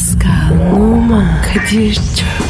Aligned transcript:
Pascal, 0.00 0.72
Oman, 0.72 1.42
Kadir 1.42 1.94
çok 1.94 2.49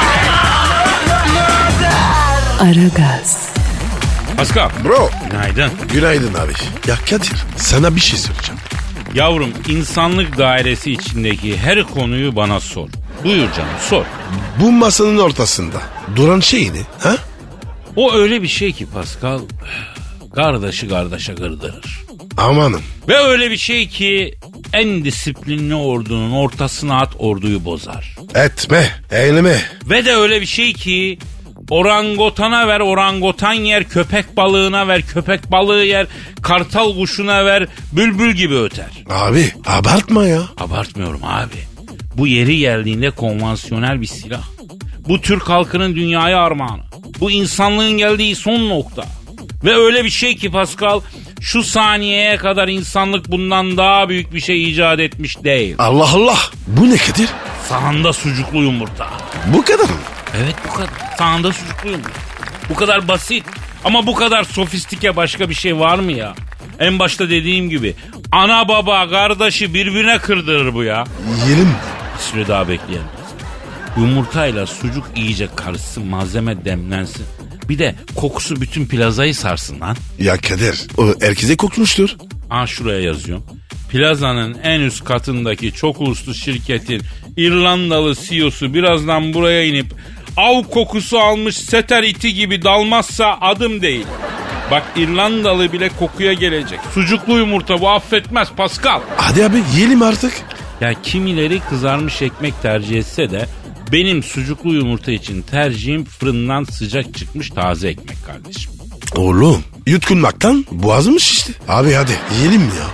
Aragaz, 2.61 3.49
Pascal. 4.37 4.69
Bro. 4.83 5.09
Günaydın. 5.31 5.71
Günaydın 5.93 6.33
abi. 6.33 6.51
Ya 6.87 6.95
Kadir 7.09 7.33
sana 7.57 7.95
bir 7.95 8.01
şey 8.01 8.19
soracağım. 8.19 8.59
Yavrum 9.13 9.53
insanlık 9.69 10.37
dairesi 10.37 10.91
içindeki 10.91 11.57
her 11.57 11.83
konuyu 11.83 12.35
bana 12.35 12.59
sor. 12.59 12.89
Buyur 13.23 13.53
canım 13.53 13.69
sor. 13.89 14.05
Bu 14.59 14.71
masanın 14.71 15.17
ortasında 15.17 15.81
duran 16.15 16.39
şey 16.39 16.73
ne? 16.73 16.81
Ha? 16.99 17.17
O 17.95 18.13
öyle 18.13 18.41
bir 18.41 18.47
şey 18.47 18.71
ki 18.71 18.87
Pascal 18.93 19.39
kardeşi 20.35 20.89
kardeşe 20.89 21.33
gırdırır. 21.33 22.01
Amanım. 22.37 22.81
Ve 23.07 23.17
öyle 23.17 23.51
bir 23.51 23.57
şey 23.57 23.87
ki 23.87 24.35
en 24.73 25.05
disiplinli 25.05 25.75
ordunun 25.75 26.31
ortasına 26.31 27.01
at 27.01 27.13
orduyu 27.19 27.65
bozar. 27.65 28.15
Etme. 28.35 28.89
Eyleme. 29.11 29.61
Ve 29.89 30.05
de 30.05 30.15
öyle 30.15 30.41
bir 30.41 30.45
şey 30.45 30.73
ki 30.73 31.19
orangotana 31.71 32.67
ver 32.67 32.79
orangotan 32.79 33.53
yer, 33.53 33.83
köpek 33.83 34.37
balığına 34.37 34.87
ver 34.87 35.01
köpek 35.01 35.51
balığı 35.51 35.83
yer, 35.83 36.07
kartal 36.41 36.95
kuşuna 36.95 37.45
ver 37.45 37.67
bülbül 37.91 38.31
gibi 38.31 38.55
öter. 38.55 38.89
Abi 39.09 39.51
abartma 39.65 40.25
ya. 40.25 40.41
Abartmıyorum 40.57 41.21
abi. 41.23 41.57
Bu 42.17 42.27
yeri 42.27 42.57
geldiğinde 42.57 43.11
konvansiyonel 43.11 44.01
bir 44.01 44.05
silah. 44.05 44.43
Bu 45.07 45.21
Türk 45.21 45.49
halkının 45.49 45.95
dünyaya 45.95 46.39
armağanı. 46.39 46.81
Bu 47.19 47.31
insanlığın 47.31 47.91
geldiği 47.97 48.35
son 48.35 48.69
nokta. 48.69 49.03
Ve 49.63 49.75
öyle 49.75 50.03
bir 50.03 50.09
şey 50.09 50.35
ki 50.35 50.51
Pascal 50.51 51.01
şu 51.41 51.63
saniyeye 51.63 52.37
kadar 52.37 52.67
insanlık 52.67 53.31
bundan 53.31 53.77
daha 53.77 54.09
büyük 54.09 54.33
bir 54.33 54.39
şey 54.39 54.71
icat 54.71 54.99
etmiş 54.99 55.43
değil. 55.43 55.75
Allah 55.79 56.09
Allah. 56.13 56.37
Bu 56.67 56.89
ne 56.89 56.97
Kadir? 56.97 57.29
Sahanda 57.69 58.13
sucuklu 58.13 58.61
yumurta. 58.61 59.07
Bu 59.53 59.61
kadar 59.63 59.83
mı? 59.83 60.10
Evet 60.37 60.55
bu 60.69 60.73
kadar. 60.73 60.89
Sahanda 61.17 61.53
sucuklu 61.53 61.89
yumurta. 61.89 62.09
Bu 62.69 62.75
kadar 62.75 63.07
basit. 63.07 63.43
Ama 63.83 64.07
bu 64.07 64.15
kadar 64.15 64.43
sofistike 64.43 65.15
başka 65.15 65.49
bir 65.49 65.53
şey 65.53 65.79
var 65.79 65.99
mı 65.99 66.11
ya? 66.11 66.35
En 66.79 66.99
başta 66.99 67.29
dediğim 67.29 67.69
gibi 67.69 67.95
ana 68.31 68.67
baba 68.67 69.09
kardeşi 69.09 69.73
birbirine 69.73 70.17
kırdırır 70.17 70.73
bu 70.73 70.83
ya. 70.83 71.03
Yiyelim 71.45 71.67
mi? 71.67 71.75
Bir 72.17 72.21
süre 72.23 72.47
daha 72.47 72.67
bekleyelim. 72.67 73.07
Yumurtayla 73.97 74.67
sucuk 74.67 75.05
iyice 75.15 75.47
karışsın 75.55 76.05
malzeme 76.05 76.65
demlensin. 76.65 77.25
Bir 77.69 77.79
de 77.79 77.95
kokusu 78.15 78.61
bütün 78.61 78.85
plazayı 78.85 79.35
sarsın 79.35 79.81
lan. 79.81 79.97
Ya 80.19 80.37
Kadir 80.37 80.81
o 80.97 81.13
herkese 81.21 81.57
kokmuştur. 81.57 82.09
Aa 82.49 82.67
şuraya 82.67 83.01
yazıyorum. 83.01 83.43
Plazanın 83.91 84.57
en 84.63 84.79
üst 84.79 85.03
katındaki 85.03 85.71
çok 85.73 86.01
uluslu 86.01 86.33
şirketin 86.35 87.01
İrlandalı 87.37 88.15
CEO'su 88.15 88.73
birazdan 88.73 89.33
buraya 89.33 89.63
inip 89.65 89.93
av 90.37 90.63
kokusu 90.63 91.19
almış 91.19 91.57
seter 91.57 92.03
iti 92.03 92.33
gibi 92.33 92.63
dalmazsa 92.63 93.37
adım 93.41 93.81
değil. 93.81 94.05
Bak 94.71 94.83
İrlandalı 94.95 95.73
bile 95.73 95.89
kokuya 95.99 96.33
gelecek. 96.33 96.79
Sucuklu 96.93 97.37
yumurta 97.37 97.81
bu 97.81 97.89
affetmez 97.89 98.51
Pascal. 98.57 99.01
Hadi 99.17 99.45
abi 99.45 99.57
yiyelim 99.75 100.01
artık. 100.01 100.33
Ya 100.81 100.93
kimileri 101.03 101.59
kızarmış 101.59 102.21
ekmek 102.21 102.61
tercih 102.61 102.97
etse 102.97 103.31
de 103.31 103.45
benim 103.91 104.23
sucuklu 104.23 104.73
yumurta 104.73 105.11
için 105.11 105.41
tercihim 105.41 106.05
fırından 106.05 106.63
sıcak 106.63 107.15
çıkmış 107.17 107.49
taze 107.49 107.89
ekmek 107.89 108.25
kardeşim. 108.25 108.71
Oğlum 109.15 109.63
yutkunmaktan 109.87 110.65
boğazım 110.71 111.19
şişti. 111.19 111.53
Abi 111.67 111.93
hadi 111.93 112.11
yiyelim 112.37 112.61
ya. 112.61 112.87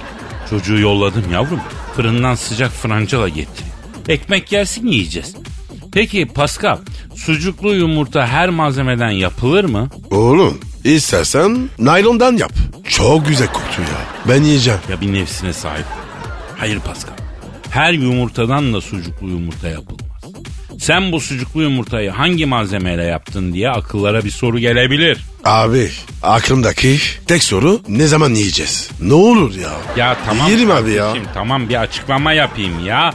Çocuğu 0.49 0.79
yolladım 0.79 1.23
yavrum. 1.33 1.59
Fırından 1.95 2.35
sıcak 2.35 2.71
francala 2.71 3.29
getir. 3.29 3.65
Ekmek 4.07 4.47
gelsin 4.47 4.87
yiyeceğiz. 4.87 5.35
Peki 5.97 6.25
Pascal, 6.25 6.77
sucuklu 7.15 7.75
yumurta 7.75 8.27
her 8.27 8.49
malzemeden 8.49 9.09
yapılır 9.09 9.63
mı? 9.63 9.89
Oğlum 10.11 10.59
istersen 10.83 11.69
naylondan 11.79 12.37
yap. 12.37 12.51
Çok 12.89 13.27
güzel 13.27 13.47
koktu 13.47 13.81
ya. 13.81 14.27
Ben 14.29 14.43
yiyeceğim. 14.43 14.79
Ya 14.91 15.01
bir 15.01 15.13
nefsine 15.13 15.53
sahip. 15.53 15.85
Hayır 16.57 16.79
Pascal. 16.79 17.13
Her 17.69 17.93
yumurtadan 17.93 18.73
da 18.73 18.81
sucuklu 18.81 19.29
yumurta 19.29 19.67
yapılmaz. 19.67 20.07
Sen 20.79 21.11
bu 21.11 21.19
sucuklu 21.19 21.61
yumurtayı 21.61 22.11
hangi 22.11 22.45
malzemeyle 22.45 23.03
yaptın 23.03 23.53
diye 23.53 23.69
akıllara 23.69 24.23
bir 24.23 24.31
soru 24.31 24.59
gelebilir. 24.59 25.25
Abi 25.45 25.89
aklımdaki 26.23 26.99
tek 27.27 27.43
soru 27.43 27.81
ne 27.87 28.07
zaman 28.07 28.33
yiyeceğiz? 28.33 28.89
Ne 29.01 29.13
olur 29.13 29.55
ya. 29.55 29.71
Ya 29.97 30.17
tamam. 30.25 30.47
Yiyelim 30.47 30.71
abi 30.71 30.91
ya. 30.91 31.13
Tamam 31.33 31.69
bir 31.69 31.75
açıklama 31.75 32.33
yapayım 32.33 32.85
ya. 32.85 33.13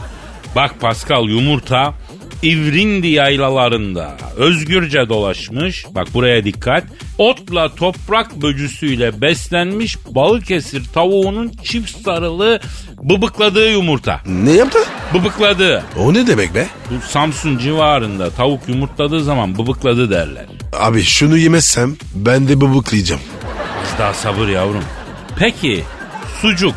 Bak 0.55 0.79
Pascal 0.79 1.29
yumurta 1.29 1.93
İvrindi 2.43 3.07
yaylalarında 3.07 4.17
özgürce 4.37 5.09
dolaşmış. 5.09 5.85
Bak 5.91 6.07
buraya 6.13 6.43
dikkat. 6.43 6.83
Otla 7.17 7.75
toprak 7.75 8.41
böcüsüyle 8.41 9.21
beslenmiş 9.21 9.97
Balıkesir 10.09 10.83
tavuğunun 10.93 11.51
çift 11.63 12.03
sarılı 12.05 12.59
bıbıkladığı 13.03 13.69
yumurta. 13.71 14.21
Ne 14.25 14.51
yaptı? 14.51 14.79
Bıbıkladığı. 15.13 15.83
O 15.99 16.13
ne 16.13 16.27
demek 16.27 16.55
be? 16.55 16.67
Bu 16.89 17.07
Samsun 17.07 17.57
civarında 17.57 18.29
tavuk 18.29 18.69
yumurtladığı 18.69 19.23
zaman 19.23 19.57
bıbıkladı 19.57 20.11
derler. 20.11 20.45
Abi 20.79 21.03
şunu 21.03 21.37
yemezsem 21.37 21.95
ben 22.15 22.47
de 22.47 22.61
bıbıklayacağım. 22.61 23.21
Az 23.83 23.99
daha 23.99 24.13
sabır 24.13 24.47
yavrum. 24.47 24.83
Peki 25.39 25.83
sucuk 26.41 26.75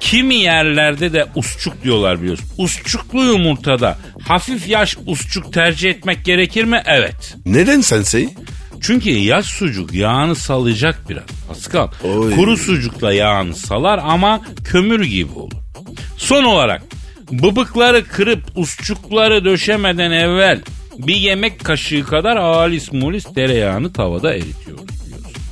kimi 0.00 0.34
yerlerde 0.34 1.12
de 1.12 1.26
usçuk 1.34 1.82
diyorlar 1.82 2.22
biliyorsun. 2.22 2.46
Usçuklu 2.58 3.24
yumurtada 3.24 3.98
hafif 4.22 4.68
yaş 4.68 4.96
usçuk 5.06 5.52
tercih 5.52 5.90
etmek 5.90 6.24
gerekir 6.24 6.64
mi? 6.64 6.82
Evet. 6.86 7.36
Neden 7.46 7.80
sensei? 7.80 8.28
Çünkü 8.80 9.10
yaş 9.10 9.46
sucuk 9.46 9.92
yağını 9.94 10.34
salacak 10.34 11.08
biraz. 11.08 11.24
Pascal 11.48 11.88
Oy. 12.04 12.34
kuru 12.34 12.56
sucukla 12.56 13.12
yağını 13.12 13.54
salar 13.54 14.00
ama 14.04 14.40
kömür 14.64 15.04
gibi 15.04 15.32
olur. 15.32 15.52
Son 16.16 16.44
olarak 16.44 16.82
bıbıkları 17.32 18.04
kırıp 18.04 18.42
usçukları 18.56 19.44
döşemeden 19.44 20.10
evvel 20.10 20.60
bir 20.98 21.16
yemek 21.16 21.64
kaşığı 21.64 22.04
kadar 22.04 22.36
alis 22.36 22.92
mulis 22.92 23.24
tereyağını 23.34 23.92
tavada 23.92 24.34
eritiyoruz 24.34 24.84
biliyorsun. 25.06 25.42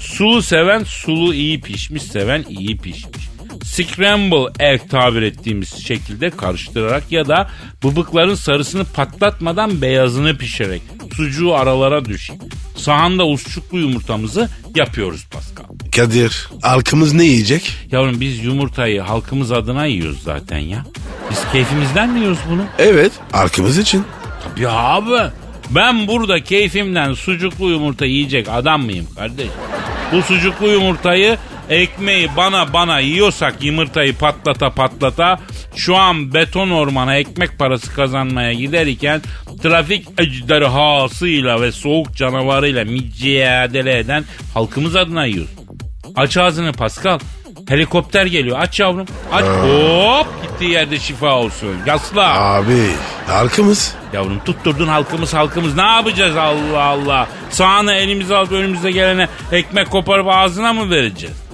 Sulu 0.00 0.42
seven 0.42 0.84
sulu 0.84 1.34
iyi 1.34 1.60
pişmiş 1.60 2.02
seven 2.02 2.44
iyi 2.48 2.76
pişmiş. 2.76 3.28
Scramble 3.72 4.52
egg 4.60 4.80
tabir 4.90 5.22
ettiğimiz 5.22 5.86
şekilde 5.86 6.30
karıştırarak 6.30 7.12
ya 7.12 7.28
da 7.28 7.50
bıbıkların 7.84 8.34
sarısını 8.34 8.84
patlatmadan 8.84 9.82
beyazını 9.82 10.36
pişirerek 10.38 10.82
sucuğu 11.16 11.54
aralara 11.54 12.04
düşeyim. 12.04 12.42
Sahanda 12.76 13.26
usçuklu 13.26 13.78
yumurtamızı 13.78 14.48
yapıyoruz 14.76 15.26
Pascal. 15.30 15.64
Kadir 15.96 16.48
halkımız 16.62 17.12
ne 17.14 17.24
yiyecek? 17.24 17.72
Yavrum 17.92 18.20
biz 18.20 18.44
yumurtayı 18.44 19.00
halkımız 19.00 19.52
adına 19.52 19.86
yiyoruz 19.86 20.22
zaten 20.22 20.58
ya. 20.58 20.84
Biz 21.30 21.38
keyfimizden 21.52 22.10
mi 22.10 22.18
yiyoruz 22.20 22.38
bunu? 22.50 22.64
Evet 22.78 23.12
halkımız 23.32 23.78
için. 23.78 24.04
Tabii 24.44 24.68
abi. 24.68 25.30
Ben 25.70 26.06
burada 26.06 26.44
keyfimden 26.44 27.14
sucuklu 27.14 27.70
yumurta 27.70 28.06
yiyecek 28.06 28.48
adam 28.48 28.82
mıyım 28.84 29.06
kardeş? 29.16 29.48
Bu 30.12 30.22
sucuklu 30.22 30.68
yumurtayı 30.68 31.36
ekmeği 31.70 32.28
bana 32.36 32.72
bana 32.72 33.00
yiyorsak 33.00 33.64
yumurtayı 33.64 34.16
patlata 34.16 34.70
patlata 34.70 35.38
şu 35.76 35.96
an 35.96 36.34
beton 36.34 36.70
ormana 36.70 37.16
ekmek 37.16 37.58
parası 37.58 37.94
kazanmaya 37.94 38.52
giderken 38.52 39.22
trafik 39.62 40.08
ejderhasıyla 40.18 41.60
ve 41.60 41.72
soğuk 41.72 42.14
canavarıyla 42.16 42.84
mücadele 42.84 43.98
eden 43.98 44.24
halkımız 44.54 44.96
adına 44.96 45.26
yiyoruz. 45.26 45.50
Aç 46.16 46.36
ağzını 46.36 46.72
Pascal. 46.72 47.18
Helikopter 47.68 48.26
geliyor. 48.26 48.58
Aç 48.60 48.80
yavrum. 48.80 49.06
Aç. 49.32 49.44
Hop 49.44 50.26
gittiği 50.42 50.70
yerde 50.70 50.98
şifa 50.98 51.34
olsun. 51.34 51.76
Yasla. 51.86 52.40
Abi 52.40 52.90
halkımız. 53.26 53.94
Yavrum 54.12 54.38
tutturdun 54.44 54.88
halkımız 54.88 55.34
halkımız 55.34 55.76
ne 55.76 55.82
yapacağız 55.82 56.36
Allah 56.36 56.82
Allah. 56.82 57.28
Sağını 57.50 57.94
elimize 57.94 58.36
alıp 58.36 58.52
önümüze 58.52 58.90
gelene 58.90 59.28
ekmek 59.52 59.90
koparıp 59.90 60.26
ağzına 60.28 60.72
mı 60.72 60.90
vereceğiz? 60.90 61.47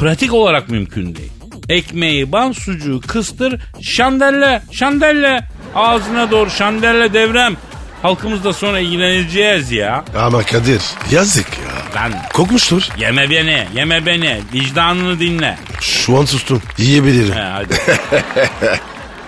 Pratik 0.00 0.32
olarak 0.34 0.68
mümkün 0.68 1.16
değil. 1.16 1.32
Ekmeği 1.68 2.32
ban 2.32 2.52
sucuğu 2.52 3.00
kıstır 3.06 3.60
şandelle 3.82 4.62
şandelle. 4.72 5.48
Ağzına 5.74 6.30
doğru 6.30 6.50
şandelle 6.50 7.12
devrem. 7.12 7.56
Halkımız 8.02 8.44
da 8.44 8.52
sonra 8.52 8.78
ilgileneceğiz 8.78 9.72
ya. 9.72 10.04
Ama 10.18 10.42
Kadir 10.42 10.82
yazık 11.10 11.46
ya. 11.58 12.00
Lan 12.02 12.12
Kokmuştur. 12.32 12.82
yeme 12.98 13.30
beni, 13.30 13.66
yeme 13.74 14.06
beni. 14.06 14.40
Vicdanını 14.54 15.20
dinle. 15.20 15.58
Şu 15.80 16.18
an 16.18 16.24
sustum. 16.24 16.62
Yiyebilirim. 16.78 17.34
He, 17.34 17.40
hadi. 17.40 17.74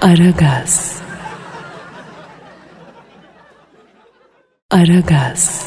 Aragaz. 0.02 0.96
Aragaz. 4.70 5.66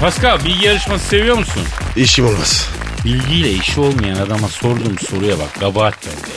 Pascal 0.00 0.44
bilgi 0.44 0.66
yarışması 0.66 1.04
seviyor 1.08 1.38
musun? 1.38 1.62
İşim 1.96 2.26
olmaz. 2.26 2.68
Bilgiyle 3.04 3.52
işi 3.52 3.80
olmayan 3.80 4.16
adama 4.16 4.48
sorduğum 4.48 4.98
soruya 4.98 5.38
bak. 5.38 5.60
Kabahat 5.60 5.94
bende. 6.06 6.32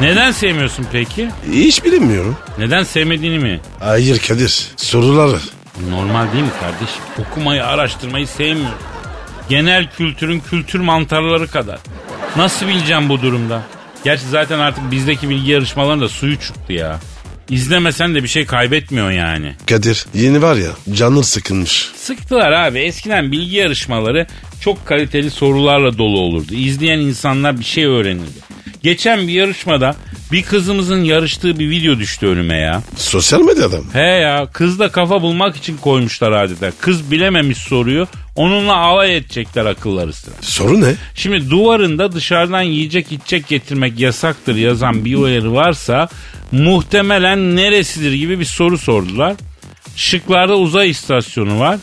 Neden 0.00 0.30
sevmiyorsun 0.30 0.86
peki? 0.92 1.30
Hiç 1.52 1.84
bilmiyorum. 1.84 2.36
Neden 2.58 2.82
sevmediğini 2.82 3.38
mi? 3.38 3.60
Hayır 3.80 4.18
Kadir. 4.18 4.66
Soruları. 4.76 5.38
Normal 5.90 6.32
değil 6.32 6.44
mi 6.44 6.50
kardeşim? 6.60 7.02
Okumayı, 7.18 7.66
araştırmayı 7.66 8.26
sevmiyorum. 8.26 8.78
Genel 9.48 9.90
kültürün 9.90 10.40
kültür 10.40 10.80
mantarları 10.80 11.48
kadar. 11.48 11.78
Nasıl 12.36 12.68
bileceğim 12.68 13.08
bu 13.08 13.22
durumda? 13.22 13.62
Gerçi 14.04 14.26
zaten 14.26 14.58
artık 14.58 14.90
bizdeki 14.90 15.28
bilgi 15.28 15.50
yarışmalarının 15.50 16.02
da 16.02 16.08
suyu 16.08 16.40
çıktı 16.40 16.72
ya. 16.72 17.00
İzlemesen 17.50 18.14
de 18.14 18.22
bir 18.22 18.28
şey 18.28 18.46
kaybetmiyor 18.46 19.10
yani. 19.10 19.54
Kadir 19.68 20.06
yeni 20.14 20.42
var 20.42 20.56
ya 20.56 20.70
canın 20.94 21.22
sıkılmış. 21.22 21.90
Sıktılar 21.96 22.52
abi. 22.52 22.78
Eskiden 22.78 23.32
bilgi 23.32 23.56
yarışmaları 23.56 24.26
çok 24.60 24.86
kaliteli 24.86 25.30
sorularla 25.30 25.98
dolu 25.98 26.18
olurdu. 26.20 26.54
İzleyen 26.54 26.98
insanlar 26.98 27.58
bir 27.58 27.64
şey 27.64 27.84
öğrenirdi. 27.84 28.44
Geçen 28.82 29.28
bir 29.28 29.32
yarışmada 29.32 29.96
bir 30.32 30.42
kızımızın 30.42 31.04
yarıştığı 31.04 31.58
bir 31.58 31.70
video 31.70 31.98
düştü 31.98 32.26
önüme 32.26 32.56
ya. 32.56 32.82
Sosyal 32.96 33.40
medyada 33.40 33.78
mı? 33.78 33.84
He 33.92 34.00
ya 34.00 34.48
kızla 34.52 34.92
kafa 34.92 35.22
bulmak 35.22 35.56
için 35.56 35.76
koymuşlar 35.76 36.32
adeta. 36.32 36.72
Kız 36.80 37.10
bilememiş 37.10 37.58
soruyu 37.58 38.06
onunla 38.34 38.76
alay 38.76 39.16
edecekler 39.16 39.66
akılları 39.66 40.12
sıra. 40.12 40.34
Soru 40.40 40.80
ne? 40.80 40.94
Şimdi 41.14 41.50
duvarında 41.50 42.12
dışarıdan 42.12 42.62
yiyecek 42.62 43.12
içecek 43.12 43.48
getirmek 43.48 44.00
yasaktır 44.00 44.56
yazan 44.56 45.04
bir 45.04 45.14
uyarı 45.14 45.52
varsa 45.52 46.08
muhtemelen 46.52 47.56
neresidir 47.56 48.12
gibi 48.12 48.40
bir 48.40 48.44
soru 48.44 48.78
sordular. 48.78 49.34
Şıklarda 49.96 50.56
uzay 50.56 50.90
istasyonu 50.90 51.60
var. 51.60 51.78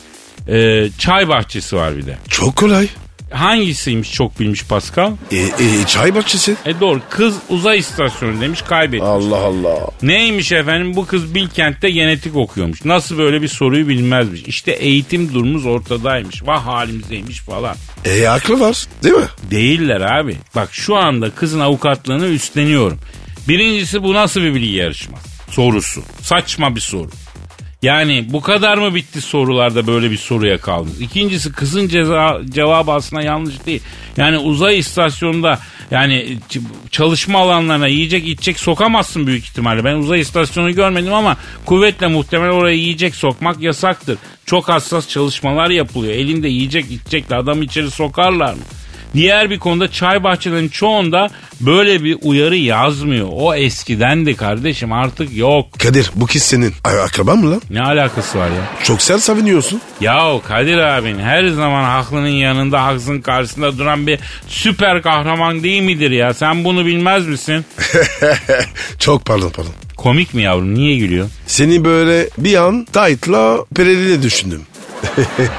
Ee, 0.47 0.89
çay 0.97 1.27
bahçesi 1.27 1.75
var 1.75 1.97
bir 1.97 2.05
de. 2.05 2.17
Çok 2.29 2.55
kolay. 2.55 2.87
Hangisiymiş 3.31 4.11
çok 4.11 4.39
bilmiş 4.39 4.65
Pascal? 4.65 5.11
E, 5.31 5.37
e, 5.37 5.49
çay 5.87 6.15
bahçesi. 6.15 6.55
E 6.65 6.79
doğru 6.79 7.01
kız 7.09 7.35
uzay 7.49 7.77
istasyonu 7.79 8.41
demiş 8.41 8.61
kaybetmiş. 8.61 9.09
Allah 9.09 9.37
Allah. 9.37 9.77
Neymiş 10.01 10.51
efendim 10.51 10.95
bu 10.95 11.05
kız 11.05 11.35
Bilkent'te 11.35 11.91
genetik 11.91 12.35
okuyormuş. 12.35 12.85
Nasıl 12.85 13.17
böyle 13.17 13.41
bir 13.41 13.47
soruyu 13.47 13.87
bilmezmiş. 13.87 14.41
İşte 14.41 14.71
eğitim 14.71 15.33
durumumuz 15.33 15.65
ortadaymış. 15.65 16.43
Vah 16.47 16.65
halimizdeymiş 16.65 17.39
falan. 17.39 17.75
E 18.05 18.27
aklı 18.27 18.59
var 18.59 18.85
değil 19.03 19.15
mi? 19.15 19.25
Değiller 19.51 20.01
abi. 20.01 20.35
Bak 20.55 20.69
şu 20.71 20.95
anda 20.95 21.29
kızın 21.29 21.59
avukatlığını 21.59 22.25
üstleniyorum. 22.25 22.99
Birincisi 23.47 24.03
bu 24.03 24.13
nasıl 24.13 24.41
bir 24.41 24.53
bilgi 24.53 24.75
yarışması? 24.75 25.29
Sorusu. 25.49 26.01
Saçma 26.21 26.75
bir 26.75 26.81
soru. 26.81 27.09
Yani 27.81 28.25
bu 28.29 28.41
kadar 28.41 28.77
mı 28.77 28.95
bitti 28.95 29.21
sorularda 29.21 29.87
böyle 29.87 30.11
bir 30.11 30.17
soruya 30.17 30.57
kaldınız? 30.57 31.01
İkincisi 31.01 31.51
kızın 31.51 31.87
ceza, 31.87 32.41
cevabı 32.49 32.91
aslında 32.91 33.21
yanlış 33.21 33.65
değil. 33.65 33.81
Yani 34.17 34.37
uzay 34.37 34.79
istasyonunda 34.79 35.59
yani 35.91 36.37
çalışma 36.91 37.39
alanlarına 37.39 37.87
yiyecek 37.87 38.27
içecek 38.27 38.59
sokamazsın 38.59 39.27
büyük 39.27 39.43
ihtimalle. 39.43 39.83
Ben 39.83 39.95
uzay 39.95 40.19
istasyonu 40.19 40.75
görmedim 40.75 41.13
ama 41.13 41.37
kuvvetle 41.65 42.07
muhtemel 42.07 42.49
oraya 42.49 42.75
yiyecek 42.75 43.15
sokmak 43.15 43.61
yasaktır. 43.61 44.17
Çok 44.45 44.69
hassas 44.69 45.09
çalışmalar 45.09 45.69
yapılıyor. 45.69 46.13
Elinde 46.13 46.47
yiyecek 46.47 46.91
içecekle 46.91 47.35
adam 47.35 47.61
içeri 47.61 47.91
sokarlar 47.91 48.53
mı? 48.53 48.61
Diğer 49.13 49.49
bir 49.49 49.59
konuda 49.59 49.91
çay 49.91 50.23
bahçelerinin 50.23 50.69
çoğunda 50.69 51.29
böyle 51.59 52.03
bir 52.03 52.17
uyarı 52.21 52.55
yazmıyor. 52.55 53.27
O 53.31 53.55
eskidendi 53.55 54.35
kardeşim 54.35 54.93
artık 54.93 55.37
yok. 55.37 55.79
Kadir 55.79 56.11
bu 56.15 56.25
kız 56.27 56.43
senin. 56.43 56.73
Ay, 56.83 56.99
akraban 57.01 57.37
mı 57.37 57.51
lan? 57.51 57.61
Ne 57.69 57.81
alakası 57.81 58.39
var 58.39 58.47
ya? 58.47 58.83
Çok 58.83 59.01
sert 59.01 59.21
savunuyorsun. 59.21 59.81
Yahu 60.01 60.41
Kadir 60.47 60.77
abin 60.77 61.19
her 61.19 61.47
zaman 61.47 61.83
haklının 61.83 62.27
yanında 62.27 62.83
haksın 62.83 63.21
karşısında 63.21 63.77
duran 63.77 64.07
bir 64.07 64.19
süper 64.47 65.01
kahraman 65.01 65.63
değil 65.63 65.81
midir 65.81 66.11
ya? 66.11 66.33
Sen 66.33 66.63
bunu 66.63 66.85
bilmez 66.85 67.27
misin? 67.27 67.65
Çok 68.99 69.25
pardon 69.25 69.49
pardon. 69.49 69.71
Komik 69.97 70.33
mi 70.33 70.41
yavrum 70.41 70.75
niye 70.75 70.97
gülüyor? 70.97 71.29
Seni 71.47 71.85
böyle 71.85 72.29
bir 72.37 72.55
an 72.55 72.85
tight'la 72.85 73.65
pereliyle 73.75 74.21
düşündüm. 74.21 74.61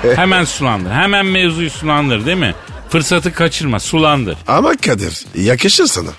Hemen 0.16 0.44
sulandır. 0.44 0.90
Hemen 0.90 1.26
mevzuyu 1.26 1.70
sulandır 1.70 2.26
değil 2.26 2.36
mi? 2.38 2.54
Fırsatı 2.92 3.32
kaçırma 3.32 3.80
sulandır. 3.80 4.36
Ama 4.46 4.76
Kadir 4.76 5.24
yakışır 5.34 5.86
sana. 5.86 6.10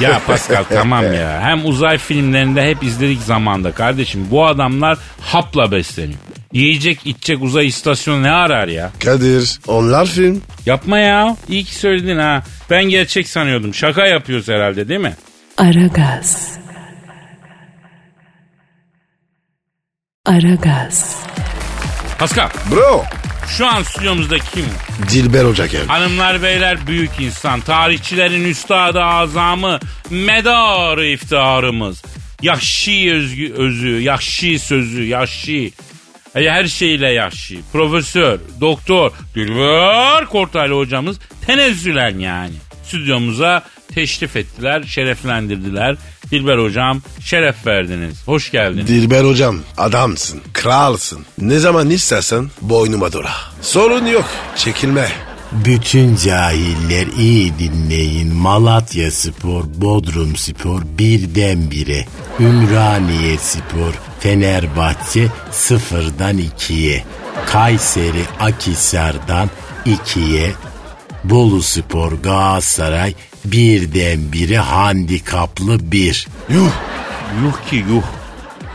Ya 0.00 0.20
Pascal 0.26 0.64
tamam 0.68 1.12
ya. 1.14 1.40
Hem 1.42 1.66
uzay 1.66 1.98
filmlerinde 1.98 2.70
hep 2.70 2.82
izledik 2.82 3.22
zamanda 3.22 3.72
kardeşim. 3.72 4.26
Bu 4.30 4.46
adamlar 4.46 4.98
hapla 5.20 5.72
besleniyor. 5.72 6.18
Yiyecek 6.52 7.00
içecek 7.04 7.42
uzay 7.42 7.66
istasyonu 7.66 8.22
ne 8.22 8.30
arar 8.30 8.68
ya? 8.68 8.90
Kadir 9.04 9.60
onlar 9.66 10.06
film. 10.06 10.42
Yapma 10.66 10.98
ya. 10.98 11.36
İyi 11.48 11.64
ki 11.64 11.74
söyledin 11.74 12.18
ha. 12.18 12.42
Ben 12.70 12.84
gerçek 12.84 13.28
sanıyordum. 13.28 13.74
Şaka 13.74 14.06
yapıyoruz 14.06 14.48
herhalde 14.48 14.88
değil 14.88 15.00
mi? 15.00 15.14
Aragaz. 15.56 16.58
Aragaz. 20.26 21.16
Pascal 22.18 22.48
Bro. 22.70 23.04
Şu 23.56 23.66
an 23.66 23.82
stüdyomuzda 23.82 24.38
kim? 24.38 24.66
Dilber 25.12 25.44
Hoca 25.44 25.66
geldi. 25.66 25.86
Hanımlar 25.86 26.42
beyler 26.42 26.86
büyük 26.86 27.10
insan. 27.20 27.60
Tarihçilerin 27.60 28.44
üstadı 28.44 29.02
azamı. 29.04 29.78
Medarı 30.10 31.06
iftiharımız. 31.06 32.02
Yahşi 32.42 33.12
özgü, 33.14 33.52
özü, 33.52 34.00
yahşi 34.00 34.58
sözü, 34.58 35.04
yahşi. 35.04 35.72
E, 36.36 36.50
Her 36.50 36.66
şeyle 36.66 37.10
yahşi. 37.10 37.60
Profesör, 37.72 38.38
doktor, 38.60 39.10
Dilber 39.34 40.26
Kortaylı 40.26 40.76
hocamız 40.76 41.18
tenezzülen 41.46 42.18
yani. 42.18 42.54
Stüdyomuza 42.84 43.62
teşrif 43.94 44.36
ettiler, 44.36 44.82
şereflendirdiler. 44.82 45.96
Dilber 46.30 46.58
hocam 46.58 47.02
şeref 47.20 47.66
verdiniz. 47.66 48.16
Hoş 48.26 48.50
geldiniz. 48.50 48.86
Dilber 48.86 49.24
hocam 49.24 49.60
adamsın, 49.76 50.40
kralsın. 50.52 51.26
Ne 51.38 51.58
zaman 51.58 51.90
istersen 51.90 52.50
boynuma 52.60 53.12
dora. 53.12 53.30
Sorun 53.62 54.06
yok, 54.06 54.24
çekilme. 54.56 55.08
Bütün 55.52 56.16
cahiller 56.16 57.06
iyi 57.18 57.58
dinleyin. 57.58 58.34
Malatya 58.34 59.10
Spor, 59.10 59.64
Bodrum 59.74 60.36
Spor 60.36 60.82
birdenbire. 60.98 62.06
Ümraniye 62.40 63.38
Spor, 63.38 63.92
Fenerbahçe 64.20 65.28
sıfırdan 65.50 66.38
ikiye. 66.38 67.04
Kayseri 67.46 68.22
Akisar'dan 68.40 69.50
ikiye. 69.84 70.52
Bolu 71.24 71.62
Spor, 71.62 72.12
Galatasaray 72.12 73.14
birdenbire 73.52 74.58
handikaplı 74.58 75.92
bir. 75.92 76.26
Yuh. 76.48 76.70
Yuh 77.44 77.70
ki 77.70 77.76
yuh. 77.76 78.02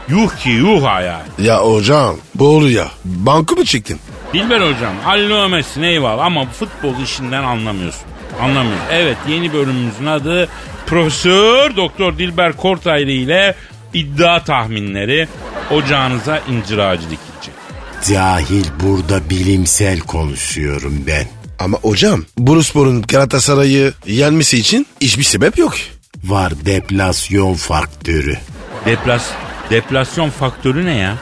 Yuh 0.10 0.36
ki 0.36 0.50
yuh 0.50 0.84
ha 0.84 1.02
yani. 1.02 1.48
Ya 1.48 1.60
hocam 1.60 2.16
doğru 2.40 2.70
ya. 2.70 2.88
Banko 3.06 3.56
mu 3.56 3.66
çektin? 3.66 4.00
Dilber 4.34 4.62
hocam 4.62 4.94
hallömesin 5.04 5.82
eyvallah 5.84 6.26
ama 6.26 6.46
futbol 6.46 7.04
işinden 7.04 7.44
anlamıyorsun. 7.44 8.04
Anlamıyorsun. 8.42 8.86
Evet 8.92 9.18
yeni 9.30 9.54
bölümümüzün 9.54 10.06
adı 10.06 10.50
Profesör 10.86 11.76
Doktor 11.76 12.18
Dilber 12.18 12.54
Kortaylı 12.58 13.12
ile 13.12 13.56
iddia 13.94 14.44
tahminleri 14.44 15.28
ocağınıza 15.72 16.40
incir 16.52 16.78
ağacı 16.78 17.04
dikilecek. 17.04 17.54
Cahil 18.10 18.66
burada 18.84 19.30
bilimsel 19.30 20.00
konuşuyorum 20.00 21.04
ben. 21.08 21.43
Ama 21.60 21.78
hocam 21.82 22.26
Bursaspor'un 22.38 23.02
Galatasaray'ı 23.02 23.94
yenmesi 24.06 24.58
için 24.58 24.88
hiçbir 25.02 25.24
sebep 25.24 25.58
yok. 25.58 25.74
Var 26.24 26.54
deplasyon 26.66 27.54
faktörü. 27.54 28.38
Deplas, 28.86 29.24
deplasyon 29.70 30.30
faktörü 30.30 30.86
ne 30.86 30.98
ya? 30.98 31.18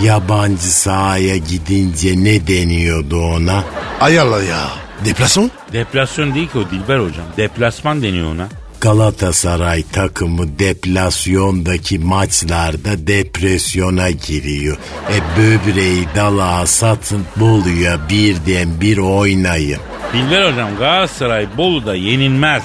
Yabancı 0.00 0.72
sahaya 0.74 1.36
gidince 1.36 2.24
ne 2.24 2.46
deniyordu 2.46 3.20
ona? 3.20 3.64
Ayarla 4.00 4.42
ya. 4.42 4.68
Deplasman? 5.04 5.50
Deplasyon 5.72 6.34
değil 6.34 6.48
ki 6.48 6.58
o 6.58 6.70
Dilber 6.70 6.98
hocam. 6.98 7.24
Deplasman 7.36 8.02
deniyor 8.02 8.32
ona. 8.32 8.48
Galatasaray 8.82 9.82
takımı 9.92 10.58
deplasyondaki 10.58 11.98
maçlarda 11.98 13.06
depresyona 13.06 14.10
giriyor. 14.10 14.76
E 15.10 15.38
böbreği 15.38 16.04
dalağa 16.16 16.66
satın 16.66 17.24
Bolu'ya 17.36 18.08
birden 18.08 18.80
bir 18.80 18.98
oynayın. 18.98 19.80
Dilber 20.12 20.52
hocam 20.52 20.76
Galatasaray 20.78 21.46
Bolu'da 21.56 21.94
yenilmez. 21.94 22.62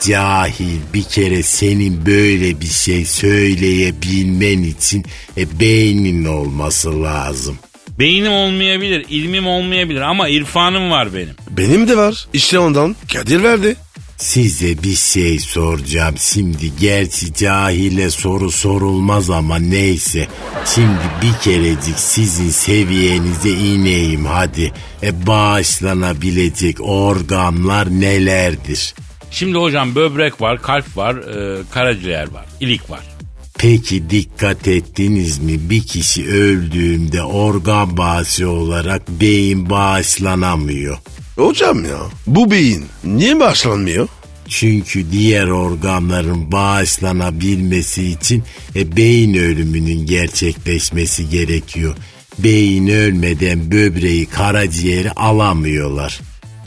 Cahil 0.00 0.80
bir 0.94 1.02
kere 1.02 1.42
senin 1.42 2.06
böyle 2.06 2.60
bir 2.60 2.66
şey 2.66 3.04
söyleyebilmen 3.04 4.62
için 4.62 5.04
e, 5.36 5.60
beynin 5.60 6.24
olması 6.24 7.02
lazım. 7.02 7.58
Beynim 7.98 8.32
olmayabilir, 8.32 9.06
ilmim 9.08 9.46
olmayabilir 9.46 10.00
ama 10.00 10.28
irfanım 10.28 10.90
var 10.90 11.14
benim. 11.14 11.34
Benim 11.50 11.88
de 11.88 11.96
var. 11.96 12.26
İşte 12.32 12.58
ondan 12.58 12.96
Kadir 13.12 13.42
verdi. 13.42 13.76
Size 14.16 14.82
bir 14.82 14.94
şey 14.94 15.38
soracağım 15.38 16.14
şimdi. 16.18 16.76
Gerçi 16.80 17.34
cahile 17.34 18.10
soru 18.10 18.50
sorulmaz 18.50 19.30
ama 19.30 19.58
neyse. 19.58 20.28
Şimdi 20.74 21.00
bir 21.22 21.42
kerecik 21.44 21.98
sizin 21.98 22.50
seviyenize 22.50 23.50
ineyim 23.50 24.24
hadi. 24.24 24.72
E 25.02 25.26
bağışlanabilecek 25.26 26.76
organlar 26.80 27.90
nelerdir? 27.90 28.94
Şimdi 29.30 29.58
hocam 29.58 29.94
böbrek 29.94 30.40
var, 30.40 30.62
kalp 30.62 30.96
var, 30.96 31.14
e, 31.14 31.62
karaciğer 31.70 32.30
var, 32.30 32.46
ilik 32.60 32.90
var. 32.90 33.00
Peki 33.58 34.10
dikkat 34.10 34.68
ettiniz 34.68 35.38
mi 35.38 35.70
bir 35.70 35.82
kişi 35.82 36.26
öldüğünde 36.26 37.22
organ 37.22 37.96
bağışı 37.96 38.50
olarak 38.50 39.08
beyin 39.08 39.70
bağışlanamıyor. 39.70 40.98
Hocam 41.36 41.84
ya 41.84 41.98
bu 42.26 42.50
beyin 42.50 42.84
niye 43.04 43.40
başlanmıyor? 43.40 44.08
Çünkü 44.48 45.12
diğer 45.12 45.46
organların 45.46 46.52
bağışlanabilmesi 46.52 48.08
için 48.08 48.44
e, 48.76 48.96
beyin 48.96 49.34
ölümünün 49.34 50.06
gerçekleşmesi 50.06 51.28
gerekiyor. 51.30 51.96
Beyin 52.38 52.88
ölmeden 52.88 53.70
böbreği 53.70 54.26
karaciğeri 54.26 55.12
alamıyorlar. 55.12 56.20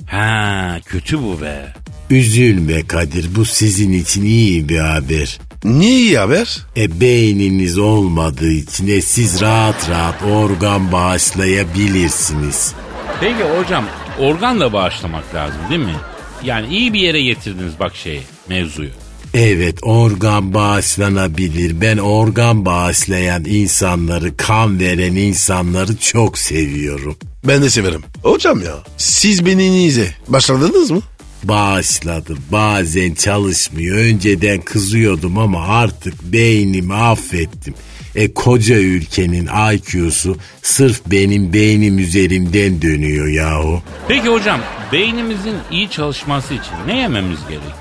Ha 0.06 0.80
kötü 0.86 1.24
bu 1.24 1.42
be. 1.42 1.74
Üzülme 2.10 2.88
Kadir 2.88 3.36
bu 3.36 3.46
sizin 3.46 3.94
için 3.94 4.26
iyi 4.26 4.70
bir 4.70 4.80
haber. 4.80 5.40
Niye 5.64 6.00
iyi 6.00 6.18
haber? 6.18 6.60
E 6.78 7.02
beyniniz 7.02 7.78
olmadığı 7.78 8.52
için 8.52 8.88
e, 8.88 9.02
siz 9.02 9.42
rahat 9.42 9.90
rahat 9.90 10.24
organ 10.24 10.92
bağışlayabilirsiniz. 10.92 12.74
Peki 13.20 13.44
hocam 13.44 13.86
organ 14.20 14.60
da 14.60 14.74
bağışlamak 14.74 15.36
lazım 15.36 15.62
değil 15.70 15.82
mi? 15.82 15.96
Yani 16.44 16.68
iyi 16.68 16.94
bir 16.94 17.00
yere 17.00 17.22
getirdiniz 17.22 17.74
bak 17.80 17.96
şeyi, 17.96 18.22
mevzuyu. 18.50 18.90
Evet 19.34 19.76
organ 19.82 20.54
bağışlanabilir. 20.54 21.82
Ben 21.82 21.98
organ 21.98 22.66
bağışlayan 22.66 23.46
insanları, 23.46 24.38
kan 24.38 24.80
veren 24.80 25.16
insanları 25.16 25.98
çok 25.98 26.38
seviyorum. 26.38 27.18
Ben 27.44 27.62
de 27.62 27.70
severim. 27.70 28.02
Hocam 28.24 28.62
ya 28.62 28.76
siz 28.98 29.46
beyninize 29.46 30.14
başladınız 30.28 30.92
mı? 30.92 31.02
Bağışladım. 31.44 32.38
Bazen 32.52 33.14
çalışmıyor. 33.14 33.98
Önceden 33.98 34.62
kızıyordum 34.62 35.38
ama 35.38 35.68
artık 35.68 36.24
beynimi 36.24 36.94
affettim. 36.94 37.74
E 38.16 38.34
koca 38.34 38.76
ülkenin 38.76 39.50
IQ'su 39.74 40.38
sırf 40.62 41.02
benim 41.06 41.54
beynim 41.54 42.00
üzerimden 42.00 42.82
dönüyor 42.82 43.28
yahu. 43.28 43.82
Peki 44.08 44.28
hocam 44.28 44.62
beynimizin 44.92 45.56
iyi 45.72 45.90
çalışması 45.90 46.54
için 46.54 46.74
ne 46.88 46.98
yememiz 47.00 47.40
gerekiyor? 47.40 47.74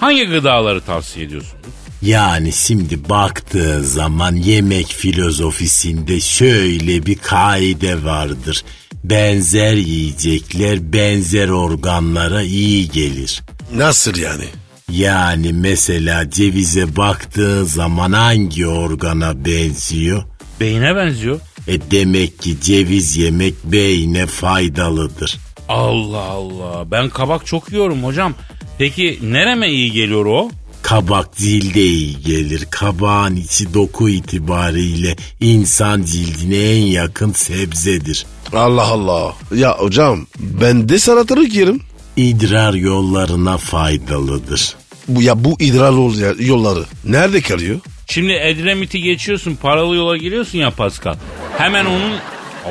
Hangi 0.00 0.24
gıdaları 0.24 0.80
tavsiye 0.80 1.26
ediyorsunuz? 1.26 1.56
Yani 2.02 2.52
şimdi 2.52 3.08
baktığın 3.08 3.82
zaman 3.82 4.36
yemek 4.36 4.86
filozofisinde 4.86 6.20
şöyle 6.20 7.06
bir 7.06 7.18
kaide 7.18 8.04
vardır. 8.04 8.64
Benzer 9.04 9.74
yiyecekler 9.74 10.92
benzer 10.92 11.48
organlara 11.48 12.42
iyi 12.42 12.90
gelir. 12.90 13.42
Nasıl 13.74 14.16
yani? 14.16 14.44
Yani 14.92 15.52
mesela 15.52 16.30
cevize 16.30 16.96
baktığın 16.96 17.64
zaman 17.64 18.12
hangi 18.12 18.66
organa 18.66 19.44
benziyor? 19.44 20.22
Beyine 20.60 20.96
benziyor. 20.96 21.40
E 21.68 21.90
demek 21.90 22.42
ki 22.42 22.60
ceviz 22.60 23.16
yemek 23.16 23.54
beyne 23.64 24.26
faydalıdır. 24.26 25.38
Allah 25.68 26.20
Allah 26.22 26.90
ben 26.90 27.08
kabak 27.08 27.46
çok 27.46 27.72
yiyorum 27.72 28.04
hocam. 28.04 28.34
Peki 28.78 29.18
nereme 29.22 29.68
iyi 29.70 29.92
geliyor 29.92 30.26
o? 30.26 30.50
Kabak 30.82 31.36
cilde 31.36 31.82
iyi 31.86 32.20
gelir. 32.20 32.66
Kabağın 32.70 33.36
içi 33.36 33.74
doku 33.74 34.08
itibariyle 34.08 35.16
insan 35.40 36.02
cildine 36.02 36.56
en 36.56 36.82
yakın 36.86 37.32
sebzedir. 37.32 38.26
Allah 38.52 38.86
Allah. 38.86 39.34
Ya 39.54 39.78
hocam 39.78 40.26
ben 40.38 40.88
de 40.88 40.98
salatalık 40.98 41.54
yerim. 41.54 41.80
İdrar 42.16 42.74
yollarına 42.74 43.56
faydalıdır. 43.58 44.74
Bu 45.08 45.22
ya 45.22 45.44
bu 45.44 45.56
idrar 45.60 45.92
yol- 45.92 46.38
yolları 46.38 46.84
nerede 47.04 47.40
kalıyor? 47.40 47.80
Şimdi 48.06 48.32
Edremit'i 48.32 49.02
geçiyorsun 49.02 49.54
paralı 49.54 49.96
yola 49.96 50.16
giriyorsun 50.16 50.58
ya 50.58 50.70
Pascal. 50.70 51.14
Hemen 51.58 51.84
onun 51.86 52.12